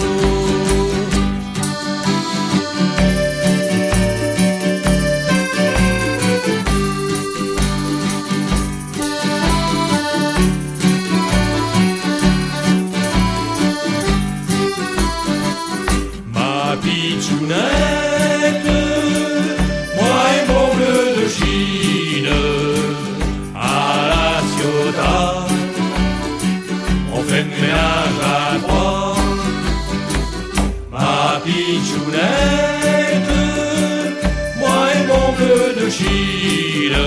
Moi 34.59 34.80
et 34.94 35.06
mon 35.06 35.32
bleu 35.36 35.84
de 35.84 35.90
Chine, 35.90 37.01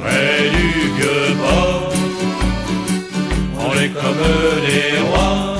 près 0.00 0.50
du 0.56 0.68
vieux 0.96 1.30
port, 1.40 1.92
on 3.58 3.72
est 3.80 3.92
comme 4.00 4.24
des 4.66 5.00
rois. 5.08 5.55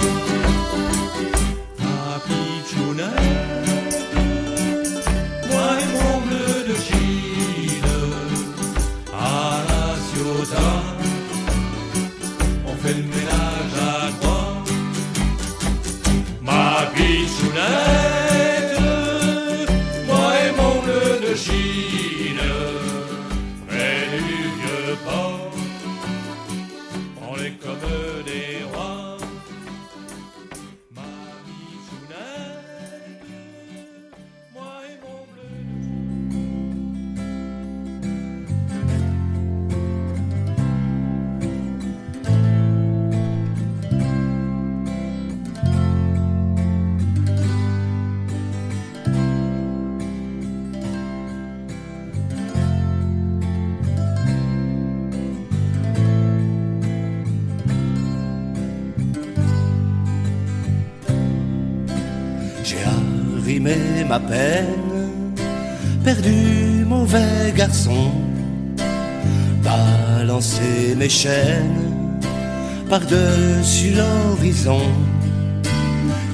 Par-dessus 73.77 73.95
l'horizon, 73.95 74.81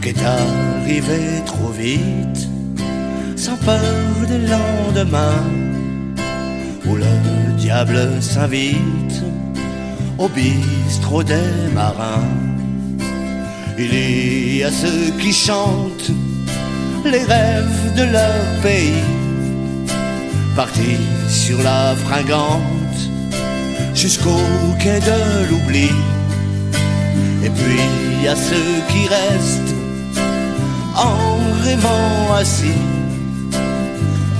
qu'est 0.00 0.22
arrivé 0.22 1.42
trop 1.44 1.70
vite, 1.70 2.48
sans 3.36 3.56
peur 3.56 3.80
des 4.28 4.38
lendemains, 4.38 5.44
où 6.86 6.94
le 6.94 7.56
diable 7.56 7.98
s'invite 8.20 9.22
au 10.18 10.28
bistrot 10.28 11.22
des 11.22 11.72
marins. 11.74 12.28
Il 13.78 14.56
y 14.56 14.62
a 14.62 14.70
ceux 14.70 15.10
qui 15.20 15.32
chantent 15.32 16.12
les 17.04 17.24
rêves 17.24 17.94
de 17.96 18.04
leur 18.04 18.60
pays, 18.62 19.02
partis 20.54 21.00
sur 21.28 21.60
la 21.62 21.94
fringante 21.96 23.00
jusqu'au 23.94 24.40
quai 24.78 25.00
de 25.00 25.50
l'oubli. 25.50 25.90
Et 27.44 27.50
puis 27.50 28.28
a 28.28 28.36
ceux 28.36 28.80
qui 28.88 29.08
restent 29.08 29.74
en 30.94 31.62
rêvant 31.64 32.34
assis 32.34 32.80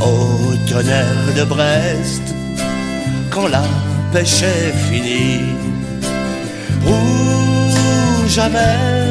au 0.01 0.55
tonnerre 0.71 1.35
de 1.37 1.45
Brest 1.45 2.23
quand 3.31 3.49
la 3.49 3.65
pêche 4.13 4.43
est 4.43 4.73
finie. 4.89 5.55
Rouge 6.85 8.39
amer, 8.39 9.09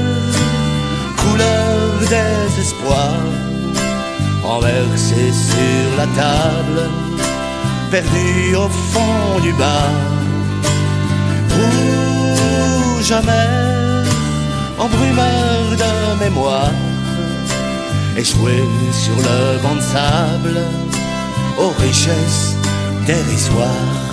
couleur 1.18 1.99
désespoir, 1.99 3.15
renversé 4.43 5.22
sur 5.49 5.97
la 5.97 6.07
table, 6.22 6.89
perdu 7.91 8.55
au 8.55 8.69
fond 8.69 9.39
du 9.41 9.51
bar. 9.53 9.91
Rouge 11.55 13.11
amer, 14.82 14.95
embrumeur 14.95 15.78
de 15.78 16.20
mémoire, 16.24 16.72
échoué 18.18 18.64
sur 18.91 19.16
le 19.16 19.62
banc 19.62 19.76
de 19.76 19.82
sable, 19.82 20.62
aux 21.58 21.74
richesses 21.82 22.56
dérisoires. 23.06 24.10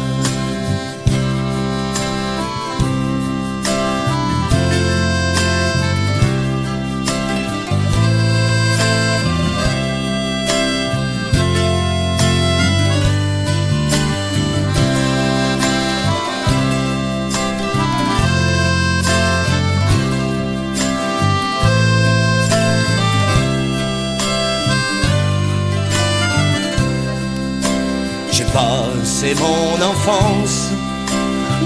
Passé 28.58 29.34
mon 29.44 29.74
enfance 29.90 30.58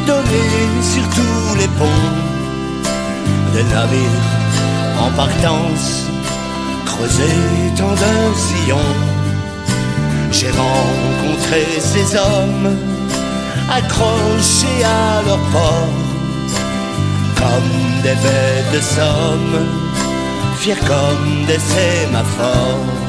donné 0.07 0.45
sur 0.93 1.05
tous 1.17 1.55
les 1.61 1.71
ponts 1.79 2.11
des 3.55 3.65
navires 3.75 4.31
en 5.05 5.11
partance, 5.23 5.89
creusé 6.85 7.33
tant 7.79 7.97
de 8.05 8.15
sillons. 8.45 8.95
J'ai 10.37 10.53
rencontré 10.65 11.63
ces 11.93 12.09
hommes 12.25 12.71
accrochés 13.79 14.85
à 14.85 15.23
leur 15.27 15.43
port 15.55 15.99
comme 17.41 17.73
des 18.05 18.17
bêtes 18.25 18.71
de 18.77 18.81
somme, 18.97 19.57
fiers 20.61 20.85
comme 20.93 21.47
des 21.47 21.63
sémaphores. 21.73 23.03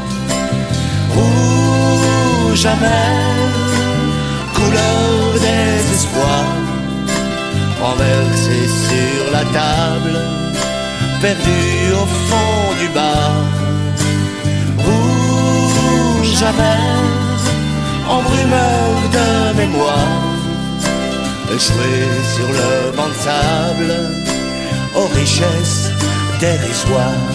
Amer, 2.66 3.63
couleur 4.64 5.34
désespoir, 5.34 6.44
renversé 7.82 8.58
sur 8.88 9.32
la 9.32 9.44
table, 9.60 10.16
perdu 11.22 11.62
au 12.02 12.06
fond 12.28 12.66
du 12.80 12.88
bar. 12.98 13.34
Rouge 14.86 16.44
amer, 16.52 17.04
embrumeur 18.18 18.90
de 19.18 19.58
mémoire, 19.62 20.22
échoué 21.56 21.94
sur 22.36 22.50
le 22.60 22.96
banc 22.98 23.10
de 23.14 23.20
sable, 23.26 23.94
aux 24.96 25.10
richesses 25.20 25.90
dérisoires. 26.40 27.33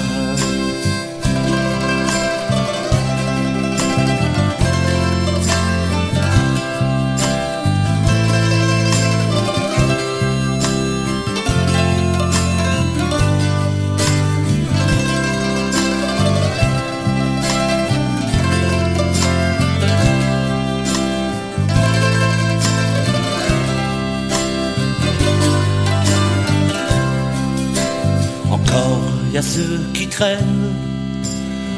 Qui 29.94 30.06
traînent 30.06 30.72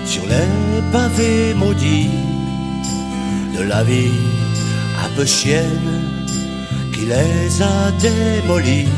sur 0.04 0.22
les 0.26 0.82
pavés 0.92 1.54
maudits 1.54 2.10
de 3.56 3.62
la 3.62 3.82
vie 3.82 4.20
un 5.04 5.08
peu 5.16 5.24
chienne 5.24 5.90
qui 6.92 7.06
les 7.06 7.62
a 7.62 7.90
démolis. 8.00 8.88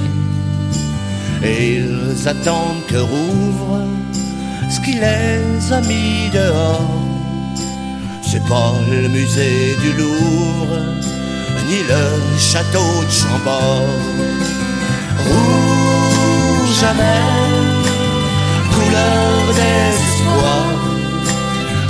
Et 1.43 1.77
ils 1.77 2.29
attendent 2.29 2.87
que 2.89 2.99
rouvre 2.99 3.81
ce 4.71 4.81
qui 4.81 4.95
les 4.95 5.73
a 5.73 5.81
mis 5.81 6.31
dehors. 6.33 6.91
C'est 8.23 8.47
pas 8.49 8.73
le 8.91 9.09
musée 9.09 9.77
du 9.83 9.93
Louvre, 9.93 10.79
ni 11.69 11.79
le 11.93 12.39
château 12.39 13.05
de 13.05 13.11
Chambord 13.11 14.03
couleur 18.93 19.55
d'espoir, 19.59 20.67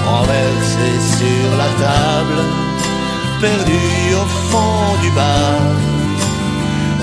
renversé 0.06 0.88
sur 1.18 1.56
la 1.56 1.70
table, 1.84 2.40
perdu 3.40 4.14
au 4.14 4.26
fond 4.50 4.84
du 5.02 5.10
bar. 5.10 5.60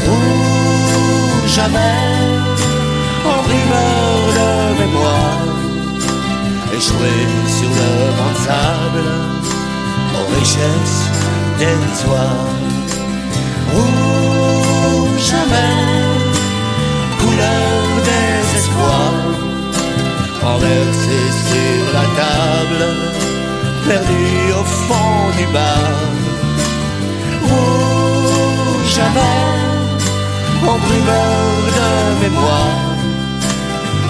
Rouge 0.06 1.60
amer, 1.68 2.46
en 3.32 3.40
rumeur 3.50 4.20
de 4.40 4.50
mémoire, 4.82 5.48
échoué 6.78 7.16
sur 7.58 7.72
le 7.82 7.92
banc 8.18 8.32
de 8.36 8.42
sable, 8.48 9.08
aux 10.18 10.28
richesses 10.40 11.04
dérisoires. 11.60 12.56
Rouge 13.74 15.34
amer, 15.44 16.08
couleur 17.20 17.80
désespoir 18.10 19.09
renversé 20.42 21.20
sur 21.50 21.84
la 21.94 22.06
table, 22.20 22.84
perdu 23.88 24.26
au 24.60 24.64
fond 24.64 25.22
du 25.38 25.46
bar. 25.54 25.94
Rouge 27.50 28.98
à 29.00 29.10
vert, 29.18 30.00
en 30.64 30.78
primeur 30.88 31.44
de 31.78 31.90
mémoire, 32.24 32.90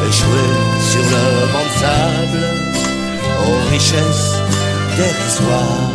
échoué 0.08 0.48
sur 0.90 1.06
le 1.16 1.26
banc 1.54 1.68
de 1.70 1.76
sable, 1.82 2.46
aux 3.46 3.62
richesses 3.72 4.34
dérisoires. 4.98 5.94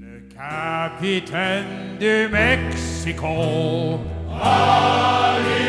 Le 0.00 0.16
capitaine 0.34 1.74
du 1.98 2.16
Mexico, 2.30 3.34
Alirano. 4.42 5.60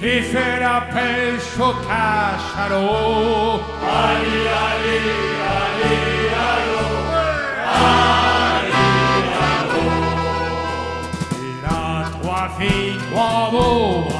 Chi 0.00 0.22
sera 0.32 0.88
pesho 0.94 1.74
casharo 1.86 3.60
ali 3.96 4.38
ali 4.64 4.98
ali 5.56 5.96
alo. 6.48 6.84
Ali 7.76 8.80
alo. 9.50 9.82
Era 11.52 12.08
tua 12.22 12.42
vita 12.56 13.04
tua 13.10 13.50
voa 13.52 14.19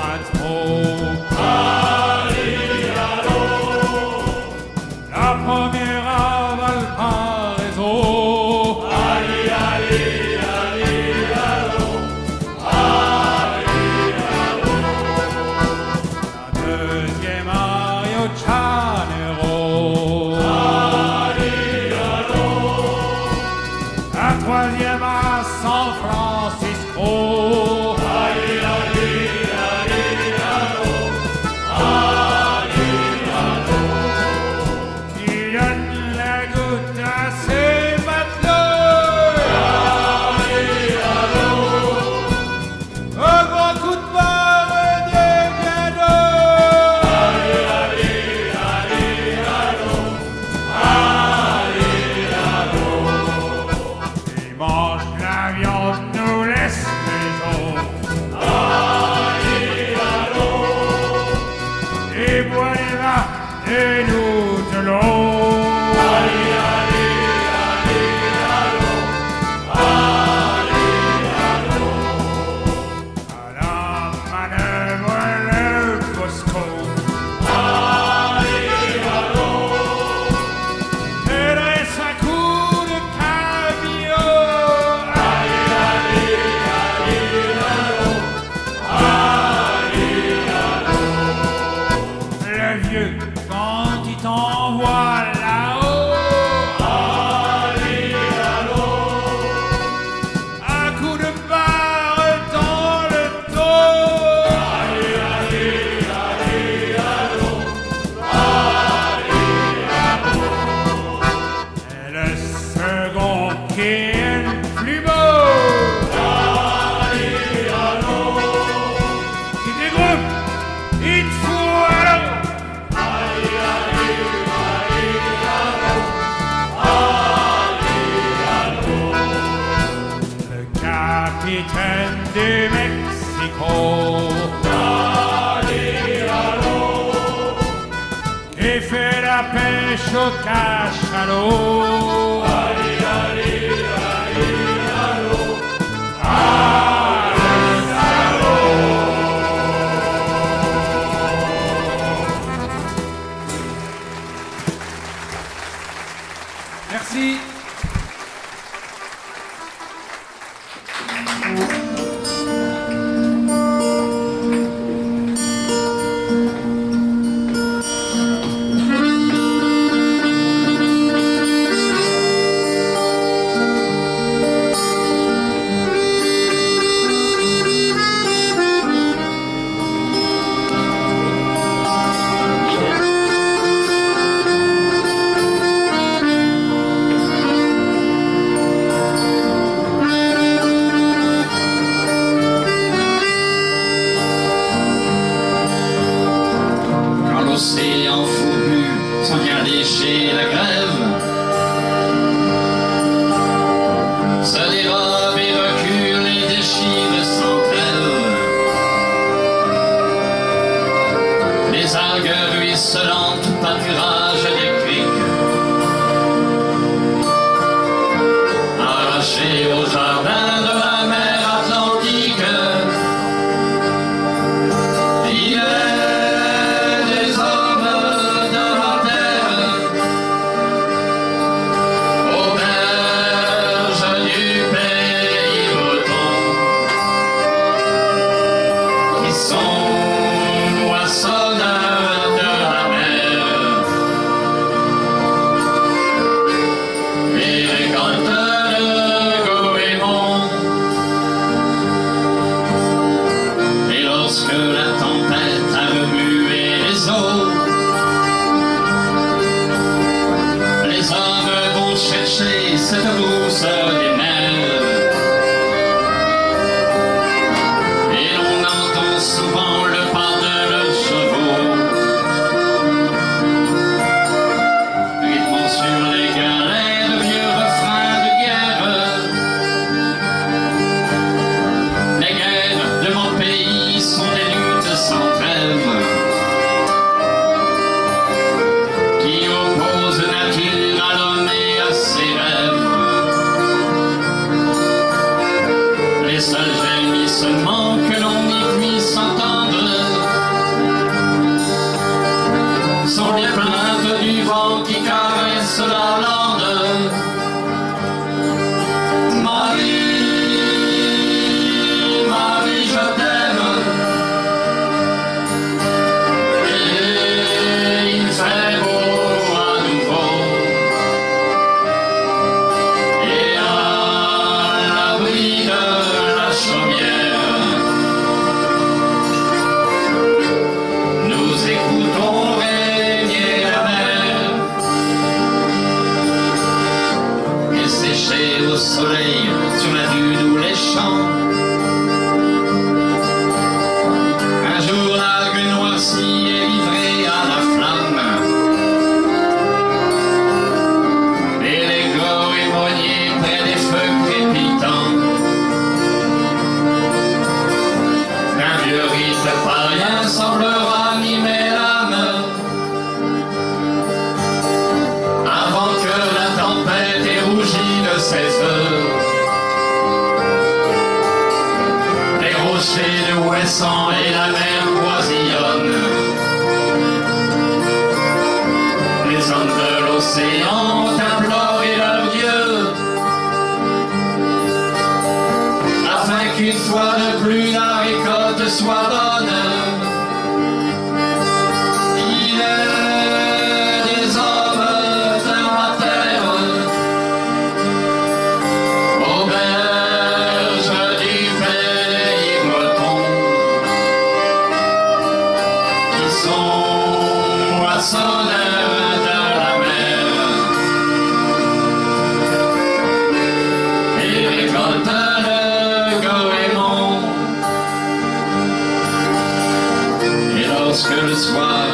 lorsque 420.91 421.23
le 421.23 421.35
soir, 421.37 421.87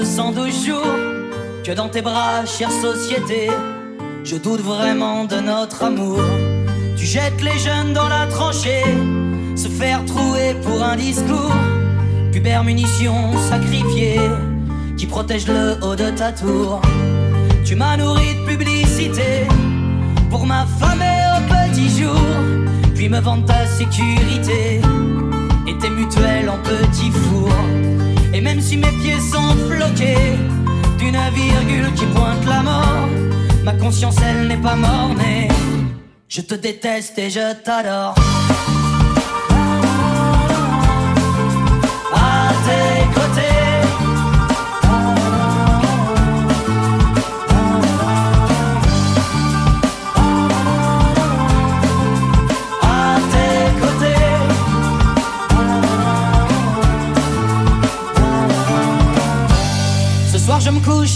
212 0.00 0.66
jours 0.66 0.96
Que 1.62 1.72
dans 1.72 1.90
tes 1.90 2.00
bras, 2.00 2.46
chère 2.46 2.70
société 2.72 3.50
Je 4.24 4.36
doute 4.36 4.62
vraiment 4.62 5.26
de 5.26 5.36
notre 5.40 5.84
amour. 5.84 6.22
Tu 6.96 7.04
jettes 7.04 7.42
les 7.42 7.58
jeunes 7.58 7.92
dans 7.92 8.08
la 8.08 8.26
tranchée 8.26 8.82
Se 9.56 9.68
faire 9.68 10.02
trouer 10.06 10.54
pour 10.62 10.82
un 10.82 10.96
discours. 10.96 11.54
Pubère 12.32 12.64
munition 12.64 13.14
sacrifiée 13.50 14.20
Qui 14.96 15.04
protège 15.04 15.46
le 15.46 15.76
haut 15.82 15.96
de 15.96 16.08
ta 16.08 16.32
tour. 16.32 16.80
Tu 17.66 17.74
m'as 17.74 17.98
nourri 17.98 18.36
de 18.36 18.46
publicité 18.46 19.46
Pour 20.30 20.46
m'affamer 20.46 21.20
au 21.36 21.40
petit 21.52 21.90
jour. 22.00 22.24
Puis 22.94 23.10
me 23.10 23.20
vendre 23.20 23.44
ta 23.44 23.66
sécurité 23.66 24.80
et 25.68 25.76
tes 25.78 25.90
mutuelles 25.90 26.48
en 26.48 26.56
petit 26.62 27.10
four. 27.10 27.50
Même 28.60 28.68
si 28.68 28.76
mes 28.76 28.92
pieds 29.02 29.18
sont 29.18 29.56
floqués 29.70 30.36
d'une 30.98 31.16
virgule 31.34 31.94
qui 31.94 32.04
pointe 32.14 32.44
la 32.46 32.60
mort, 32.60 33.08
ma 33.64 33.72
conscience 33.72 34.16
elle 34.22 34.48
n'est 34.48 34.60
pas 34.60 34.76
mornée. 34.76 35.48
Je 36.28 36.42
te 36.42 36.54
déteste 36.56 37.18
et 37.18 37.30
je 37.30 37.54
t'adore. 37.64 38.14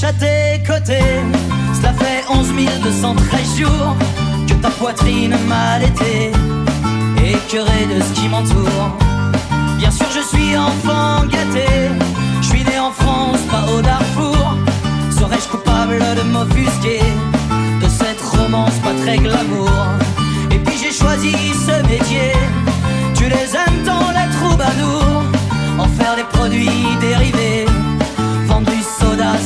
à 0.03 0.13
tes 0.13 0.63
côtés. 0.67 1.23
Cela 1.75 1.93
fait 1.93 2.25
11 2.29 2.49
213 2.83 3.59
jours 3.59 3.97
que 4.49 4.55
ta 4.55 4.71
poitrine 4.71 5.37
m'a 5.47 5.79
l'été, 5.79 6.33
écœuré 7.19 7.87
de 7.95 8.03
ce 8.03 8.13
qui 8.13 8.29
m'entoure. 8.29 8.97
Bien 9.79 9.91
sûr, 9.91 10.07
je 10.11 10.21
suis 10.21 10.57
enfant 10.57 11.27
gâté, 11.27 11.67
je 12.41 12.47
suis 12.47 12.65
né 12.65 12.79
en 12.79 12.91
France, 12.91 13.41
pas 13.51 13.71
au 13.73 13.81
Darfour. 13.83 14.57
Serais-je 15.11 15.49
coupable 15.49 15.99
de 16.17 16.23
m'offusquer 16.23 17.01
de 17.83 17.89
cette 17.89 18.23
romance 18.23 18.79
pas 18.83 18.95
très 19.03 19.19
glamour? 19.19 19.71
Et 20.51 20.59
puis 20.59 20.77
j'ai 20.83 20.93
choisi 20.93 21.35
ce 21.67 21.77
métier, 21.89 22.33
tu 23.15 23.25
les 23.25 23.49
aimes 23.55 23.81
tant 23.85 24.09
les 24.19 24.31
troubadours, 24.37 25.23
en 25.79 25.89
faire 25.89 26.17
des 26.17 26.29
produits 26.37 26.97
dérivés 27.01 27.44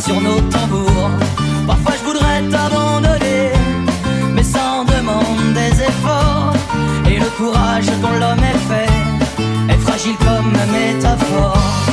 sur 0.01 0.21
nos 0.21 0.41
tambours. 0.41 1.11
Parfois 1.67 1.93
je 1.99 2.05
voudrais 2.05 2.43
t'abandonner, 2.51 3.53
mais 4.35 4.43
ça 4.43 4.61
en 4.81 4.85
demande 4.85 5.55
des 5.55 5.83
efforts. 5.83 6.55
Et 7.11 7.19
le 7.19 7.29
courage 7.37 7.87
dont 8.03 8.13
l'homme 8.21 8.45
est 8.55 8.63
fait 8.71 9.73
est 9.73 9.79
fragile 9.79 10.17
comme 10.19 10.53
métaphore. 10.73 11.88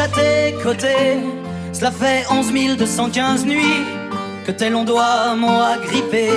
à 0.00 0.08
tes 0.08 0.54
côtés. 0.62 1.18
Cela 1.72 1.90
fait 1.90 2.24
11 2.30 2.76
215 2.78 3.44
nuits 3.44 3.84
que 4.46 4.52
tel 4.52 4.74
on 4.74 4.84
doit 4.84 5.34
m'ont 5.36 5.60
agrippé, 5.60 6.28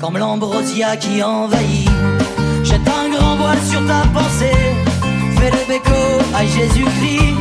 comme 0.00 0.18
l'ambrosia 0.18 0.96
qui 0.96 1.22
envahit. 1.22 1.88
Jette 2.64 2.88
un 2.88 3.08
grand 3.14 3.36
voile 3.36 3.62
sur 3.62 3.80
ta 3.86 4.02
pensée, 4.12 4.60
fais 5.38 5.50
le 5.50 5.62
béco 5.68 6.02
à 6.34 6.44
Jésus-Christ, 6.44 7.36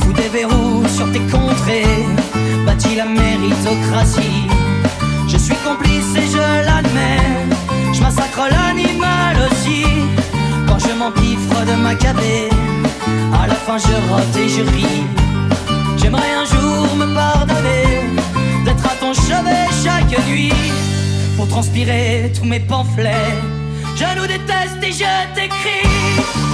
fous 0.00 0.12
des 0.14 0.28
verrous 0.28 0.88
sur 0.96 1.10
tes 1.12 1.24
contrées, 1.36 2.04
bâtis 2.64 2.96
la 2.96 3.04
méritocratie. 3.04 4.46
Je 5.28 5.36
suis 5.36 5.56
complice 5.56 6.12
et 6.16 6.28
je 6.34 6.64
l'admets, 6.66 7.28
je 7.92 8.00
massacre 8.00 8.48
l'animal 8.50 9.36
aussi, 9.50 9.84
quand 10.66 10.78
je 10.78 10.92
m'empiffre 10.94 11.60
de 11.66 11.72
ma 11.72 11.90
Maccabée. 11.92 12.48
À 13.32 13.46
la 13.46 13.54
fin, 13.54 13.78
je 13.78 13.94
rote 14.10 14.36
et 14.36 14.48
je 14.48 14.62
ris. 14.62 15.04
J'aimerais 15.96 16.32
un 16.42 16.44
jour 16.44 16.96
me 16.96 17.14
pardonner 17.14 17.84
d'être 18.64 18.86
à 18.86 18.94
ton 19.00 19.12
chevet 19.12 19.66
chaque 19.84 20.26
nuit 20.26 20.52
pour 21.36 21.48
transpirer 21.48 22.32
tous 22.36 22.44
mes 22.44 22.60
pamphlets. 22.60 23.34
Je 23.96 24.18
nous 24.18 24.26
déteste 24.26 24.82
et 24.82 24.92
je 24.92 25.34
t'écris. 25.34 26.47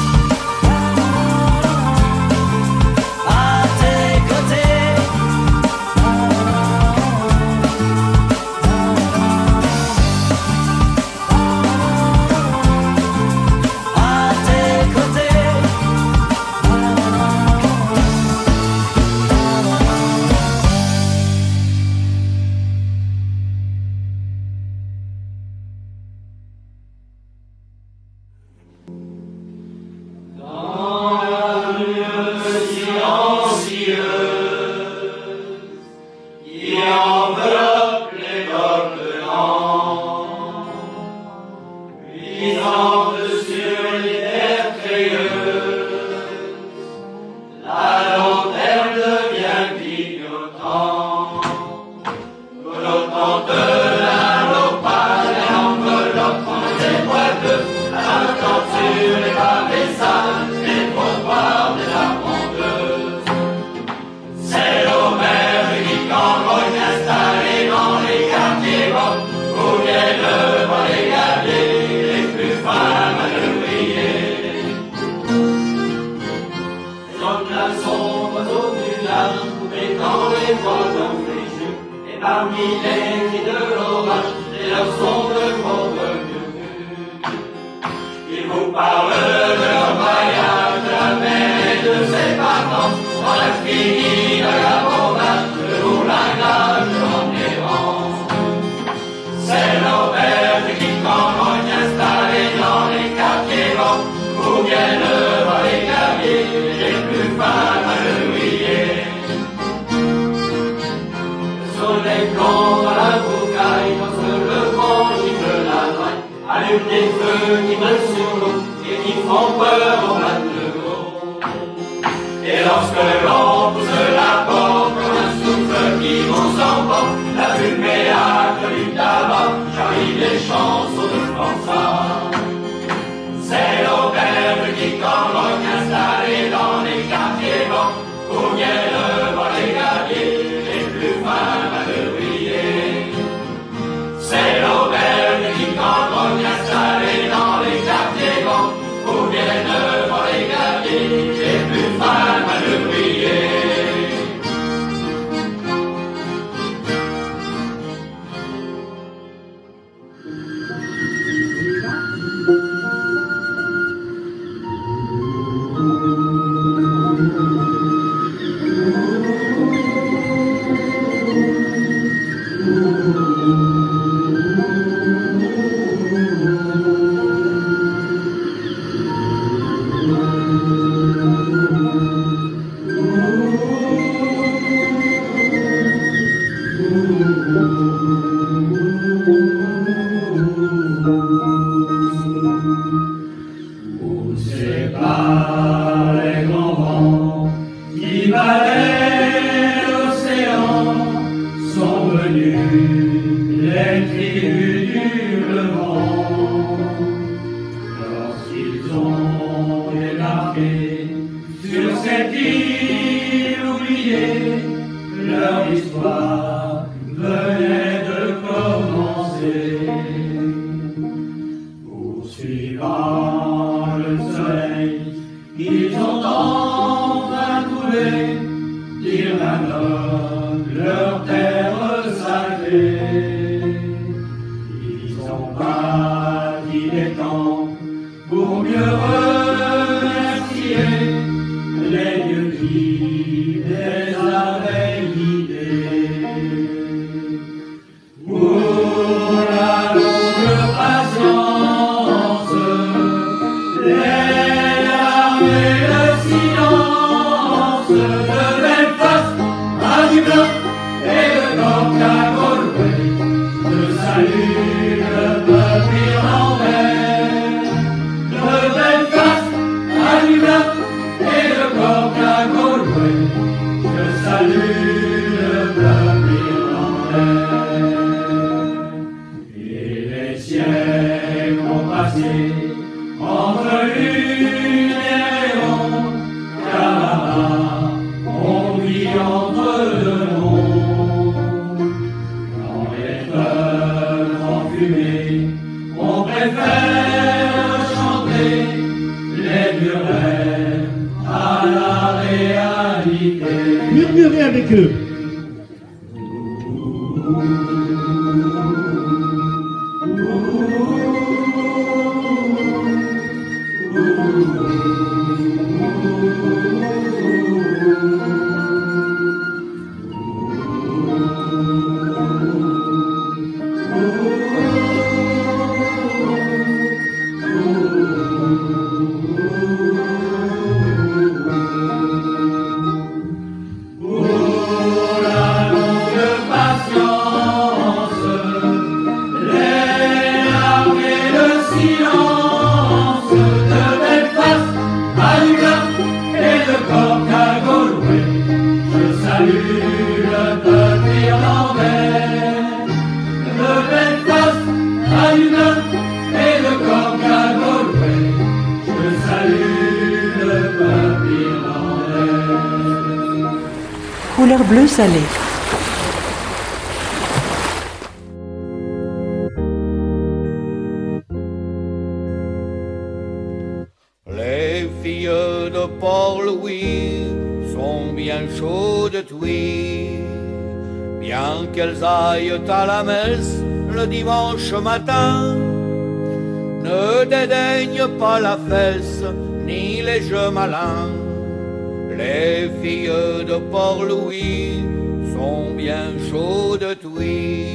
Filles 392.84 393.46
de 393.46 393.56
Port-Louis 393.72 394.84
sont 395.32 395.70
bien 395.74 396.06
chaudes, 396.28 396.98
oui. 397.16 397.66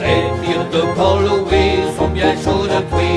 Les 0.00 0.22
filles 0.40 0.68
de 0.76 0.82
Port-Louis 0.94 1.78
sont 1.96 2.08
bien 2.08 2.34
chaudes, 2.44 2.82
oui. 2.92 3.14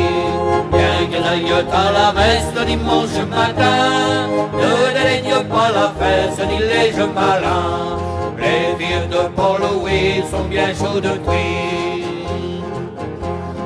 Bien 0.71 1.23
aillent 1.31 1.65
à 1.84 1.91
la 1.91 2.09
le 2.55 2.65
dimanche 2.65 3.19
matin, 3.30 4.27
ne 4.61 4.71
dédaignent 4.95 5.43
pas 5.53 5.69
la 5.77 5.88
fesse 5.99 6.39
ni 6.49 6.59
les 6.59 6.93
jeux 6.95 7.11
malins. 7.13 7.97
Les 8.41 8.65
filles 8.80 9.07
de 9.15 9.21
Port-Louis 9.35 10.23
sont 10.31 10.45
bien 10.45 10.69
chaudes, 10.80 11.11
oui. 11.27 12.09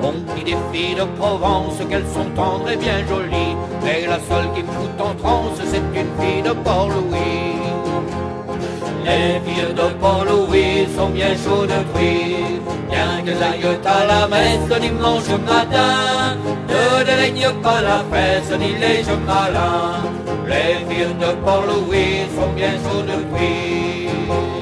On 0.06 0.12
dit 0.36 0.44
des 0.44 0.58
filles 0.74 0.96
de 0.96 1.06
Provence 1.18 1.78
qu'elles 1.90 2.08
sont 2.14 2.30
tendres 2.36 2.70
et 2.70 2.76
bien 2.76 3.08
jolies, 3.08 3.56
mais 3.84 4.06
la 4.06 4.20
seule 4.28 4.52
qui 4.54 4.62
me 4.62 4.68
fout 4.68 5.00
en 5.00 5.16
transe, 5.16 5.62
c'est 5.64 5.78
une 5.78 6.12
fille 6.20 6.42
de 6.42 6.52
Port-Louis. 6.52 7.56
Les 9.06 9.40
filles 9.46 9.74
de 9.74 9.88
Port-Louis 10.02 10.88
sont 10.98 11.10
bien 11.10 11.34
chaudes, 11.44 11.72
oui, 11.96 12.36
bien 12.90 13.22
qu'elles 13.24 13.42
aillent 13.42 13.78
à 13.86 14.06
la 14.06 14.28
messe 14.28 14.68
le 14.70 14.80
dimanche 14.82 15.30
matin, 15.48 16.36
ne 16.68 17.04
dédaignent 17.06 17.62
pas 17.62 17.82
la 17.82 18.04
fesse 18.12 18.60
ni 18.60 18.74
les 18.74 19.06
jeux 19.06 19.24
malins. 19.26 20.04
Les 20.48 20.84
filles 20.94 21.16
de 21.18 21.32
Port-Louis 21.46 22.28
sont 22.36 22.52
bien 22.54 22.74
chaudes. 22.84 23.08
Les 23.08 24.53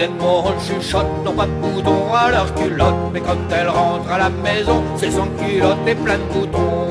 filles 0.00 0.08
d'Edmond 0.08 0.44
chuchotent, 0.60 1.24
n'ont 1.24 1.32
pas 1.32 1.46
de 1.46 1.52
boutons 1.60 2.14
à 2.14 2.30
leur 2.30 2.54
culotte, 2.54 2.94
mais 3.12 3.20
quand 3.20 3.36
elles 3.50 3.68
rentrent 3.68 4.10
à 4.10 4.18
la 4.18 4.30
maison, 4.30 4.82
c'est 4.96 5.10
sans 5.10 5.28
culotte 5.38 5.78
et 5.86 5.94
plein 5.94 6.18
de 6.18 6.32
boutons. 6.32 6.86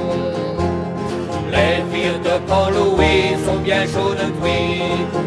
Les 1.51 1.83
filles 1.91 2.19
de 2.23 2.37
Port-Louis 2.47 3.35
sont 3.45 3.59
bien 3.63 3.83
chaudes, 3.85 4.33
oui, 4.43 4.81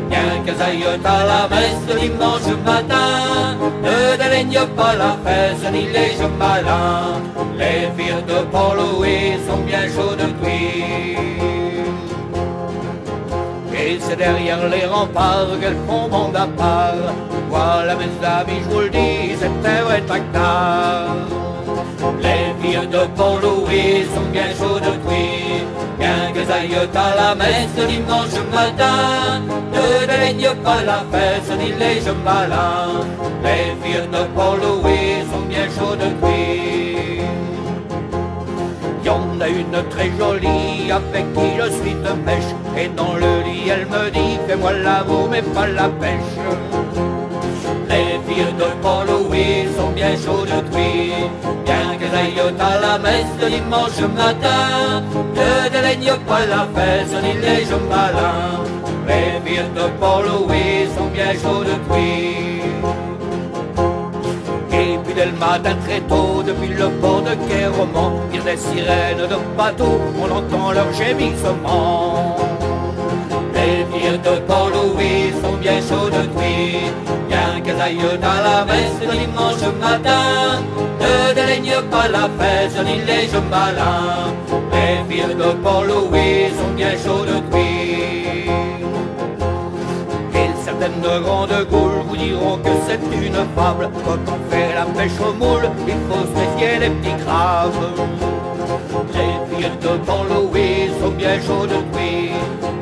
bien 0.08 0.42
qu'elles 0.44 0.62
aillent 0.62 1.00
à 1.04 1.24
la 1.24 1.48
messe 1.48 1.82
le 1.88 2.00
dimanche 2.00 2.56
matin, 2.64 3.56
ne 3.82 4.16
dédaignent 4.16 4.68
pas 4.76 4.94
la 4.94 5.16
fesse 5.24 5.72
ni 5.72 5.86
les 5.86 6.16
jeux 6.16 6.34
malins. 6.38 7.20
Les 7.58 7.90
filles 7.96 8.22
de 8.26 8.44
Port-Louis 8.50 9.38
sont 9.48 9.62
bien 9.66 9.88
chaudes. 9.94 10.32
Et 13.84 13.98
c'est 14.00 14.16
derrière 14.16 14.68
les 14.68 14.86
remparts 14.86 15.58
qu'elles 15.60 15.76
font 15.88 16.08
bande 16.08 16.36
à 16.36 16.46
part. 16.46 17.12
Voilà 17.50 17.96
mes 17.96 18.14
amis, 18.24 18.60
je 18.62 18.68
vous 18.70 18.80
le 18.80 18.90
dis, 18.90 19.34
un 19.44 19.82
vrai 19.82 20.00
tractard. 20.02 21.16
Les 22.20 22.44
filles 22.60 22.86
de 22.86 23.02
Port-Louis 23.16 24.06
sont 24.14 24.28
bien 24.32 24.50
chaudes, 24.58 24.92
oui, 25.08 25.64
bien 25.98 26.32
qu'elles 26.32 26.52
aillent 26.52 26.88
à 26.94 27.14
la 27.20 27.34
messe 27.34 27.86
dimanche 27.88 28.38
matin. 28.52 29.42
Ne 29.72 30.06
dédaignent 30.06 30.56
pas 30.62 30.82
la 30.84 31.00
fesse 31.12 31.50
ni 31.58 31.72
les 31.72 32.00
jeux 32.04 32.16
malins. 32.24 33.02
Les 33.42 33.74
filles 33.82 34.08
de 34.12 34.22
Port-Louis 34.36 35.26
sont 35.30 35.46
bien 35.48 35.66
chaudes. 35.76 36.12
Y 36.22 36.91
a 39.40 39.48
une 39.48 39.88
très 39.90 40.10
jolie 40.18 40.90
avec 40.90 41.32
qui 41.34 41.48
je 41.58 41.70
suis 41.70 41.94
de 41.94 42.12
mèche 42.26 42.52
Et 42.76 42.88
dans 42.88 43.14
le 43.14 43.42
lit 43.46 43.68
elle 43.68 43.86
me 43.86 44.10
dit 44.10 44.38
fais-moi 44.46 44.72
l'amour 44.72 45.28
mais 45.30 45.42
pas 45.42 45.66
la 45.66 45.88
pêche. 45.88 46.36
Les 47.88 48.18
filles 48.26 48.54
de 48.58 48.68
Port-Louis 48.82 49.68
sont 49.76 49.90
bien 49.90 50.14
chaudes 50.24 50.64
oui 50.72 51.12
Bien 51.64 51.96
qu'elles 51.98 52.14
aillent 52.14 52.54
à 52.58 52.80
la 52.80 52.98
messe 52.98 53.34
le 53.40 53.50
dimanche 53.50 54.00
matin 54.16 55.02
Ne 55.36 55.68
dédaignent 55.68 56.18
pas 56.26 56.46
la 56.46 56.66
fesse 56.74 57.14
ni 57.22 57.32
les 57.34 57.64
jeux 57.64 57.84
malins. 57.90 58.64
Les 59.06 59.40
filles 59.44 59.70
de 59.76 59.84
Port-Louis 60.00 60.88
sont 60.96 61.10
bien 61.12 61.32
chaudes 61.42 61.76
dès 65.14 65.26
le 65.26 65.32
matin 65.32 65.74
très 65.84 66.00
tôt, 66.00 66.42
depuis 66.44 66.68
le 66.68 66.88
port 67.00 67.22
de 67.22 67.32
il 68.34 68.42
des 68.42 68.56
sirènes 68.56 69.26
de 69.32 69.38
bateaux, 69.56 70.00
on 70.20 70.30
entend 70.30 70.72
leur 70.72 70.92
gémissement. 70.92 72.36
Les 73.54 73.84
filles 73.90 74.18
de 74.18 74.40
Port-Louis 74.48 75.32
sont 75.42 75.56
bien 75.60 75.80
chaudes 75.88 76.12
depuis. 76.12 76.90
Bien 77.28 77.60
qu'elles 77.62 77.80
aillent 77.80 78.18
à 78.22 78.42
la 78.42 78.64
messe 78.64 79.00
le 79.00 79.16
dimanche 79.18 79.66
matin, 79.80 80.62
ne 81.00 81.34
dédaignent 81.34 81.82
pas 81.90 82.08
la 82.08 82.28
fête 82.38 82.76
ni 82.84 82.96
les 83.08 83.28
jeux 83.28 83.46
malins. 83.50 84.32
Les 84.72 84.96
filles 85.08 85.34
de 85.34 85.52
Port-Louis 85.62 86.50
sont 86.58 86.74
bien 86.74 86.92
chaudes 87.04 87.28
depuis. 87.28 87.71
Et 90.82 90.84
certaines 90.84 91.22
grandes 91.22 91.66
goules 91.70 92.02
vous 92.08 92.16
diront 92.16 92.56
que 92.58 92.70
c'est 92.88 92.98
une 93.16 93.34
fable. 93.54 93.88
Quand 94.04 94.18
on 94.26 94.50
fait 94.50 94.74
la 94.74 94.84
pêche 94.86 95.12
au 95.20 95.32
moule, 95.32 95.70
il 95.86 95.94
faut 96.08 96.26
se 96.26 96.34
méfier 96.40 96.78
des 96.80 96.90
petits 96.90 97.24
crabes. 97.24 97.70
Les 99.14 99.56
filles 99.56 99.70
de 99.80 99.96
Port-Louis 100.04 100.90
sont 101.00 101.10
bien 101.10 101.40
chaudes 101.40 101.70
depuis. 101.70 102.32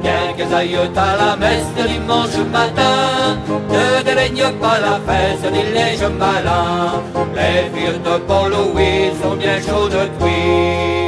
Bien 0.01 0.32
qu'elles 0.35 0.55
aillent 0.55 0.77
à 0.97 1.16
la 1.16 1.36
messe 1.36 1.66
dimanche 1.77 2.39
matin, 2.51 3.36
ne 3.68 4.02
dédaignent 4.02 4.55
pas 4.59 4.78
la 4.81 4.98
fesse 5.06 5.52
ni 5.52 5.62
les 5.74 5.98
jeux 5.98 6.09
malins. 6.09 7.02
Les 7.35 7.68
filles 7.78 7.98
de 7.98 8.18
Port-Louis 8.27 9.12
sont 9.22 9.36
bien 9.36 9.60
chaudes 9.60 9.93
depuis. 9.93 10.99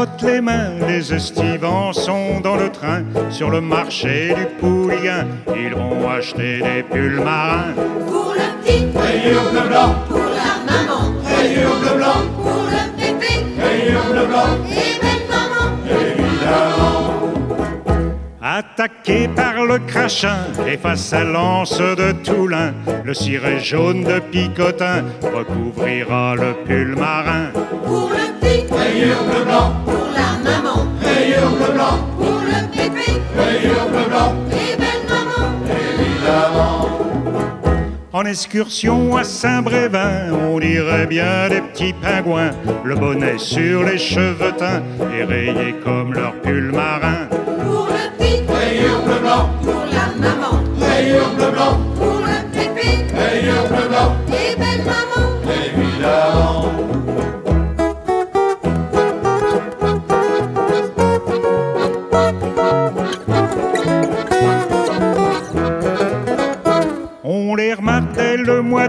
Frotte 0.00 0.22
les 0.22 0.40
mains, 0.40 0.70
les 0.88 1.12
estivants 1.12 1.92
sont 1.92 2.40
dans 2.40 2.56
le 2.56 2.70
train. 2.70 3.02
Sur 3.28 3.50
le 3.50 3.60
marché 3.60 4.34
du 4.34 4.46
Pouliguen, 4.58 5.26
ils 5.54 5.74
vont 5.74 6.08
acheter 6.08 6.60
des 6.62 6.82
pulls 6.82 7.20
marins. 7.22 7.74
Pour 8.08 8.32
le 8.34 8.46
petit, 8.62 8.86
rayure 8.98 9.42
bleu 9.52 9.68
blanc. 9.68 9.94
Pour 10.08 10.28
la 10.40 10.52
maman, 10.70 11.02
rayure 11.22 11.76
bleu 11.82 11.96
blanc. 11.98 12.20
Pour 12.42 12.64
le 12.74 12.82
bébé, 12.98 13.32
rayure 13.62 14.04
bleu 14.10 14.26
blanc. 14.26 14.52
Et 14.70 14.98
belle 15.02 15.26
maman, 15.28 15.66
évidemment. 15.84 17.10
Attaqué 18.42 19.28
par 19.28 19.66
le 19.66 19.78
crachin 19.80 20.46
et 20.66 20.78
face 20.78 21.12
à 21.12 21.24
l'anse 21.24 21.78
de 21.78 22.12
Toulin, 22.24 22.72
le 23.04 23.12
ciré 23.12 23.60
jaune 23.60 24.04
de 24.04 24.18
Picotin 24.18 25.04
recouvrira 25.22 26.36
le 26.36 26.54
pull 26.64 26.96
marin. 26.96 27.50
Pour 27.84 28.08
le 28.08 28.40
petit, 28.40 28.64
rayure 28.72 29.22
bleu 29.24 29.44
blanc. 29.44 29.89
Bleu 31.60 31.72
blanc. 31.74 31.98
Pour 32.16 32.40
le 32.40 34.08
blanc. 34.08 34.34
Et 34.50 34.76
belle 34.76 35.04
maman, 35.08 35.44
évidemment. 35.68 36.88
En 38.12 38.24
excursion 38.24 39.16
à 39.16 39.24
Saint-Brévin, 39.24 40.32
on 40.32 40.58
dirait 40.58 41.06
bien 41.06 41.48
des 41.48 41.60
petits 41.60 41.92
pingouins, 41.92 42.50
le 42.84 42.94
bonnet 42.96 43.38
sur 43.38 43.84
les 43.84 43.98
cheveux 43.98 44.52
teints 44.56 44.82
et 45.14 45.24
rayé 45.24 45.74
comme 45.84 46.14
leur 46.14 46.32
pull 46.40 46.72
marin. 46.72 47.28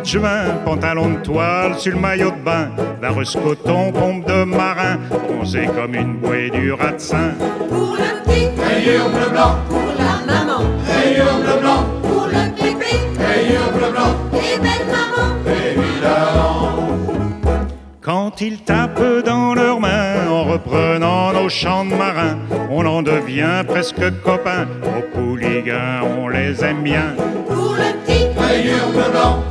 De 0.01 0.05
juin, 0.05 0.45
pantalon 0.65 1.09
de 1.09 1.21
toile 1.21 1.77
sur 1.77 1.93
le 1.93 1.99
maillot 1.99 2.31
de 2.31 2.43
bain, 2.43 2.69
vareuse 3.01 3.37
coton, 3.43 3.91
pompe 3.91 4.27
de 4.27 4.43
marin, 4.43 4.97
bronzé 5.09 5.67
comme 5.75 5.95
une 5.95 6.17
bouée 6.17 6.49
du 6.49 6.73
ratsin. 6.73 7.31
Pour 7.69 7.95
le 7.97 8.23
petit, 8.23 8.49
rayure 8.61 9.09
bleu 9.09 9.29
blanc. 9.31 9.55
Pour 9.69 9.91
la 9.97 10.33
maman, 10.33 10.63
rayure 10.87 11.39
bleu 11.43 11.61
blanc. 11.61 11.83
Pour 12.01 12.27
le 12.27 12.43
bébé, 12.55 12.93
rayure 13.19 13.71
bleu 13.73 13.91
blanc. 13.91 14.15
Et 14.33 14.59
belle 14.59 14.87
maman, 14.89 15.27
évidemment. 15.47 16.69
Quand 18.01 18.41
ils 18.41 18.61
tapent 18.61 19.23
dans 19.25 19.53
leurs 19.53 19.79
mains 19.79 20.27
en 20.29 20.43
reprenant 20.45 21.31
nos 21.33 21.49
chants 21.49 21.85
de 21.85 21.93
marins, 21.93 22.37
on 22.71 22.85
en 22.85 23.03
devient 23.03 23.63
presque 23.67 24.21
copains. 24.23 24.67
Aux 24.83 25.17
pouligans, 25.17 26.07
on 26.17 26.27
les 26.27 26.63
aime 26.63 26.81
bien. 26.81 27.13
Pour 27.47 27.75
le 27.75 27.93
petit, 28.03 28.27
rayure 28.39 28.89
bleu 28.91 29.11
blanc. 29.11 29.50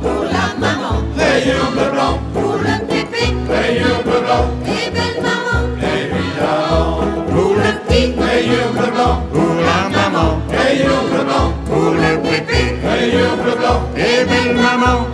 Rayure 1.51 1.71
bleu 1.71 1.91
blanc. 1.91 2.19
Pour 2.33 2.53
le 2.53 2.75
bébé, 2.87 3.23
rayure 3.49 4.01
bleu 4.05 4.21
blanc. 4.21 4.45
Et 4.65 4.89
belle 4.89 5.19
maman, 5.21 5.59
évidemment. 5.83 7.03
Pour 7.29 7.55
le 7.55 7.71
petit, 7.83 8.13
rayure 8.17 8.71
bleu 8.73 8.91
blanc. 8.95 9.15
Pour 9.33 9.55
la 9.67 9.79
maman, 9.89 10.39
rayure 10.49 11.03
bleu 11.11 11.23
blanc. 11.25 11.51
Pour 11.65 11.91
le 11.91 12.11
bébé, 12.23 12.61
rayure 12.87 13.35
bleu 13.43 13.55
blanc. 13.59 13.81
Et 13.97 14.23
belle 14.23 14.55
maman, 14.55 15.07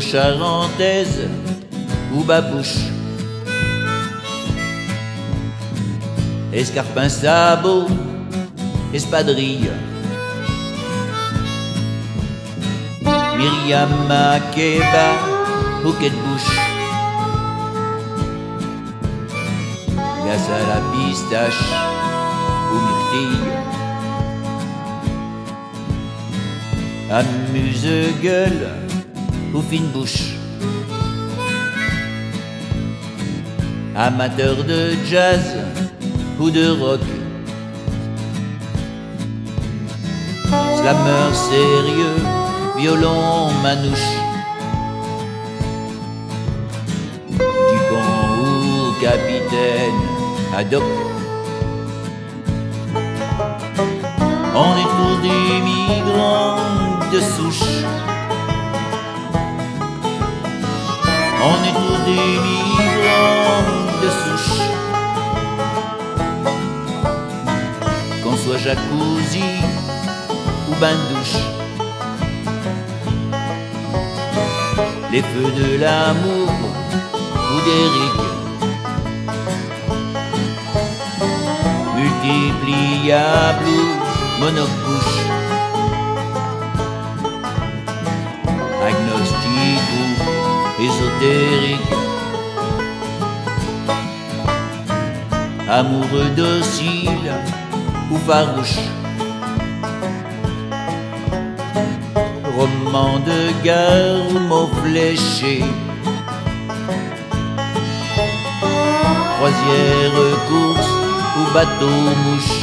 charentaise 0.00 1.28
ou 2.14 2.22
babouche. 2.24 2.90
Escarpin 6.52 7.08
sabot, 7.08 7.86
espadrille. 8.92 9.70
Myriam 13.36 13.90
Makeba, 14.08 15.08
bouquet 15.82 16.10
de 16.10 16.16
bouche. 16.16 16.56
Glace 20.24 20.48
à 20.50 20.60
la 20.70 20.80
pistache 20.92 21.64
ou 22.72 22.76
myrtille. 22.86 23.58
Amuse-gueule 27.10 28.77
ou 29.58 29.62
fine 29.62 29.88
bouche. 29.92 30.34
Amateur 33.96 34.56
de 34.62 34.94
jazz 35.10 35.56
ou 36.38 36.48
de 36.50 36.66
rock. 36.80 37.00
Slammer 40.76 41.34
sérieux, 41.34 42.18
violon 42.76 43.50
manouche. 43.64 44.10
Dupont 47.70 48.10
ou 48.42 48.92
capitaine 49.00 50.00
ad 50.56 50.72
hoc. 50.74 50.84
On 54.54 54.72
est 54.82 54.92
tous 54.98 55.16
des 55.26 55.60
migrants 55.70 56.56
de 57.12 57.20
souche. 57.20 58.17
On 61.40 61.62
est 61.62 61.72
tous 61.72 62.04
des 62.04 62.40
migrants 62.46 63.62
de 64.02 64.08
souche. 64.10 64.58
Qu'on 68.22 68.36
soit 68.36 68.58
jacuzzi 68.58 69.44
ou 70.68 70.74
bain 70.80 70.94
de 70.94 71.14
douche. 71.14 71.38
Les 75.12 75.22
feux 75.22 75.52
de 75.52 75.78
l'amour 75.80 76.50
ou 77.52 77.60
d'Éric. 77.66 78.16
Multipliable 81.96 83.68
ou 83.68 84.40
monobouche. 84.40 85.37
Amoureux 95.70 96.30
docile 96.34 97.30
ou 98.10 98.16
farouche. 98.26 98.78
Roman 102.56 103.18
de 103.18 103.62
guerre 103.62 104.16
ou 104.30 104.38
mot 104.48 104.66
fléché. 104.82 105.62
Croisière, 109.36 110.18
course 110.48 110.90
ou 111.36 111.52
bateau 111.52 111.98
mouche. 112.24 112.60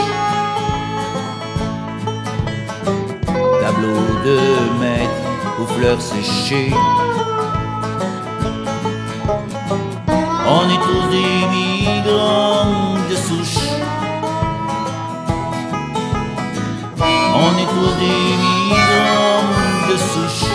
Tableau 3.62 4.02
de 4.26 4.40
maître 4.80 5.62
ou 5.62 5.68
fleurs 5.68 6.02
séchées. 6.02 6.74
Tous 10.86 11.08
des 11.10 11.36
migrants 11.56 12.96
de 13.10 13.16
souche. 13.16 13.64
On 17.44 17.52
est 17.62 17.70
tous 17.76 17.94
des 18.04 18.22
migrants 18.46 19.48
de 19.90 19.98
souche. 20.12 20.50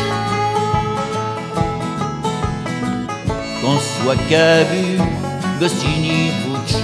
Qu'on 3.61 3.78
soit 3.78 4.20
Cabu, 4.28 4.98
Goscinny, 5.61 6.32
Butch. 6.43 6.74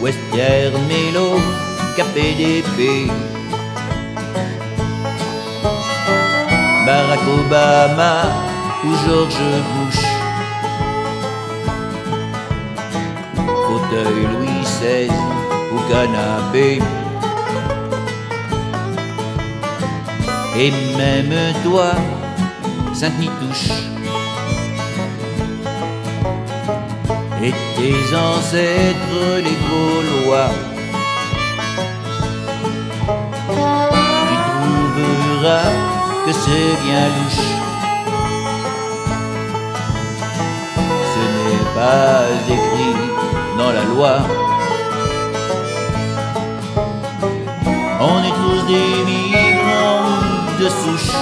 Western, 0.00 0.74
Mélo, 0.88 1.28
KPDP. 1.96 3.10
Barack 6.86 7.20
Obama 7.38 8.49
ou 8.84 8.92
George 9.06 9.42
Bush. 9.72 10.04
Fauteuil 13.66 14.26
Louis 14.32 14.60
XVI 14.62 15.10
ou 15.72 15.78
canapé. 15.90 16.80
Et 20.56 20.72
même 20.96 21.54
toi, 21.62 21.92
Sainte-Nitouche. 22.94 23.70
Et 27.42 27.52
tes 27.76 28.16
ancêtres 28.16 29.22
les 29.44 29.56
Gaulois. 29.68 30.50
Tu 34.28 34.36
trouveras 34.50 35.70
que 36.26 36.32
c'est 36.32 36.74
bien 36.84 37.06
louche. 37.08 37.49
Pas 41.80 42.26
écrit 42.56 42.94
dans 43.58 43.72
la 43.78 43.84
loi. 43.92 44.14
On 48.12 48.18
est 48.28 48.36
tous 48.42 48.62
des 48.72 48.92
migrants 49.10 50.04
de 50.60 50.68
souche. 50.80 51.12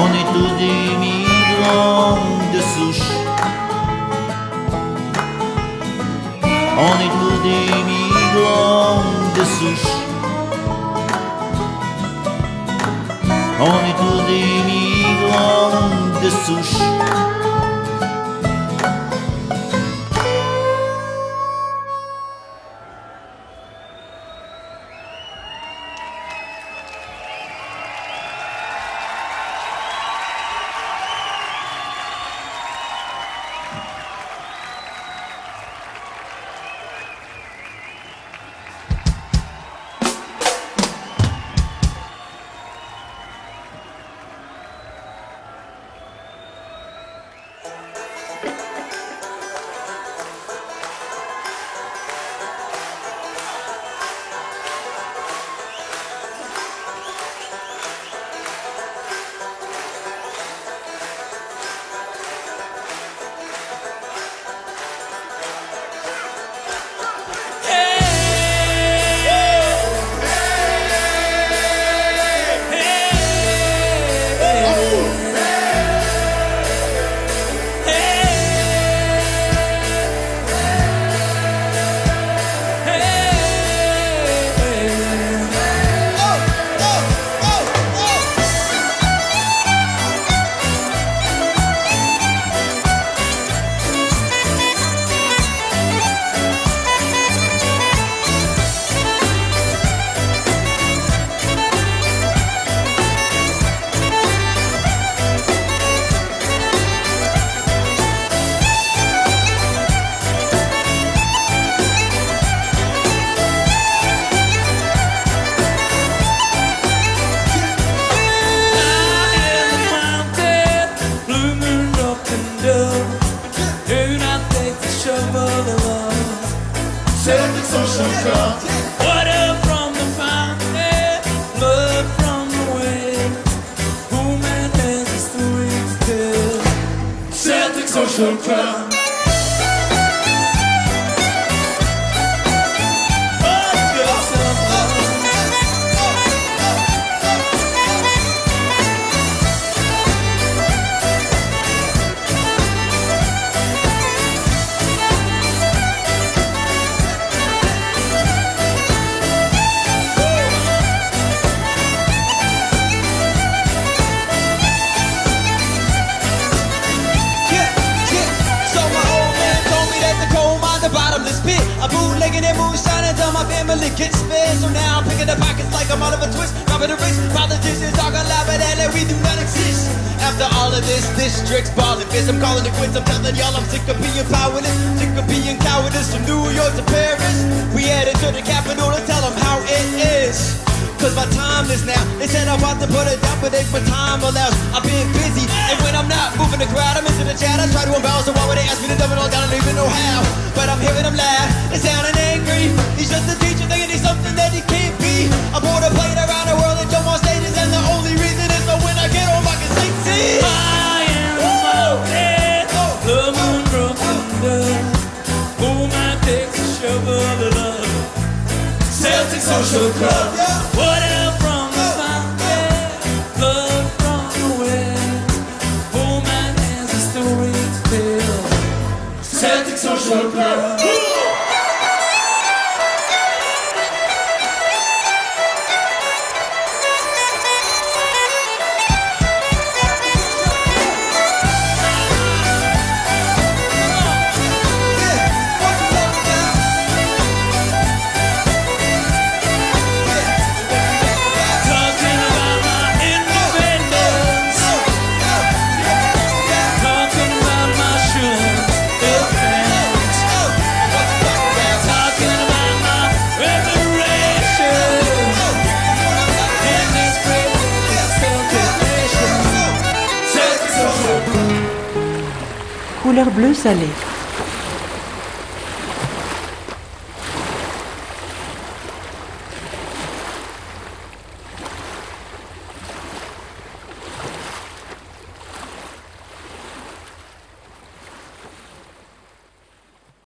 On 0.00 0.08
est 0.18 0.28
tous 0.34 0.52
des 0.64 0.82
migrants 1.04 2.18
de 2.54 2.60
souche. 2.72 3.08
On 6.86 6.94
est 7.04 7.14
tous 7.20 7.38
des 7.48 7.68
migrants 7.92 9.02
de 9.36 9.44
souche. 9.56 9.90
On 13.70 13.78
est 13.88 13.96
tous 14.02 14.20
des 14.32 14.50
migrants 14.72 16.07
de 16.20 16.30
souche. 16.30 17.27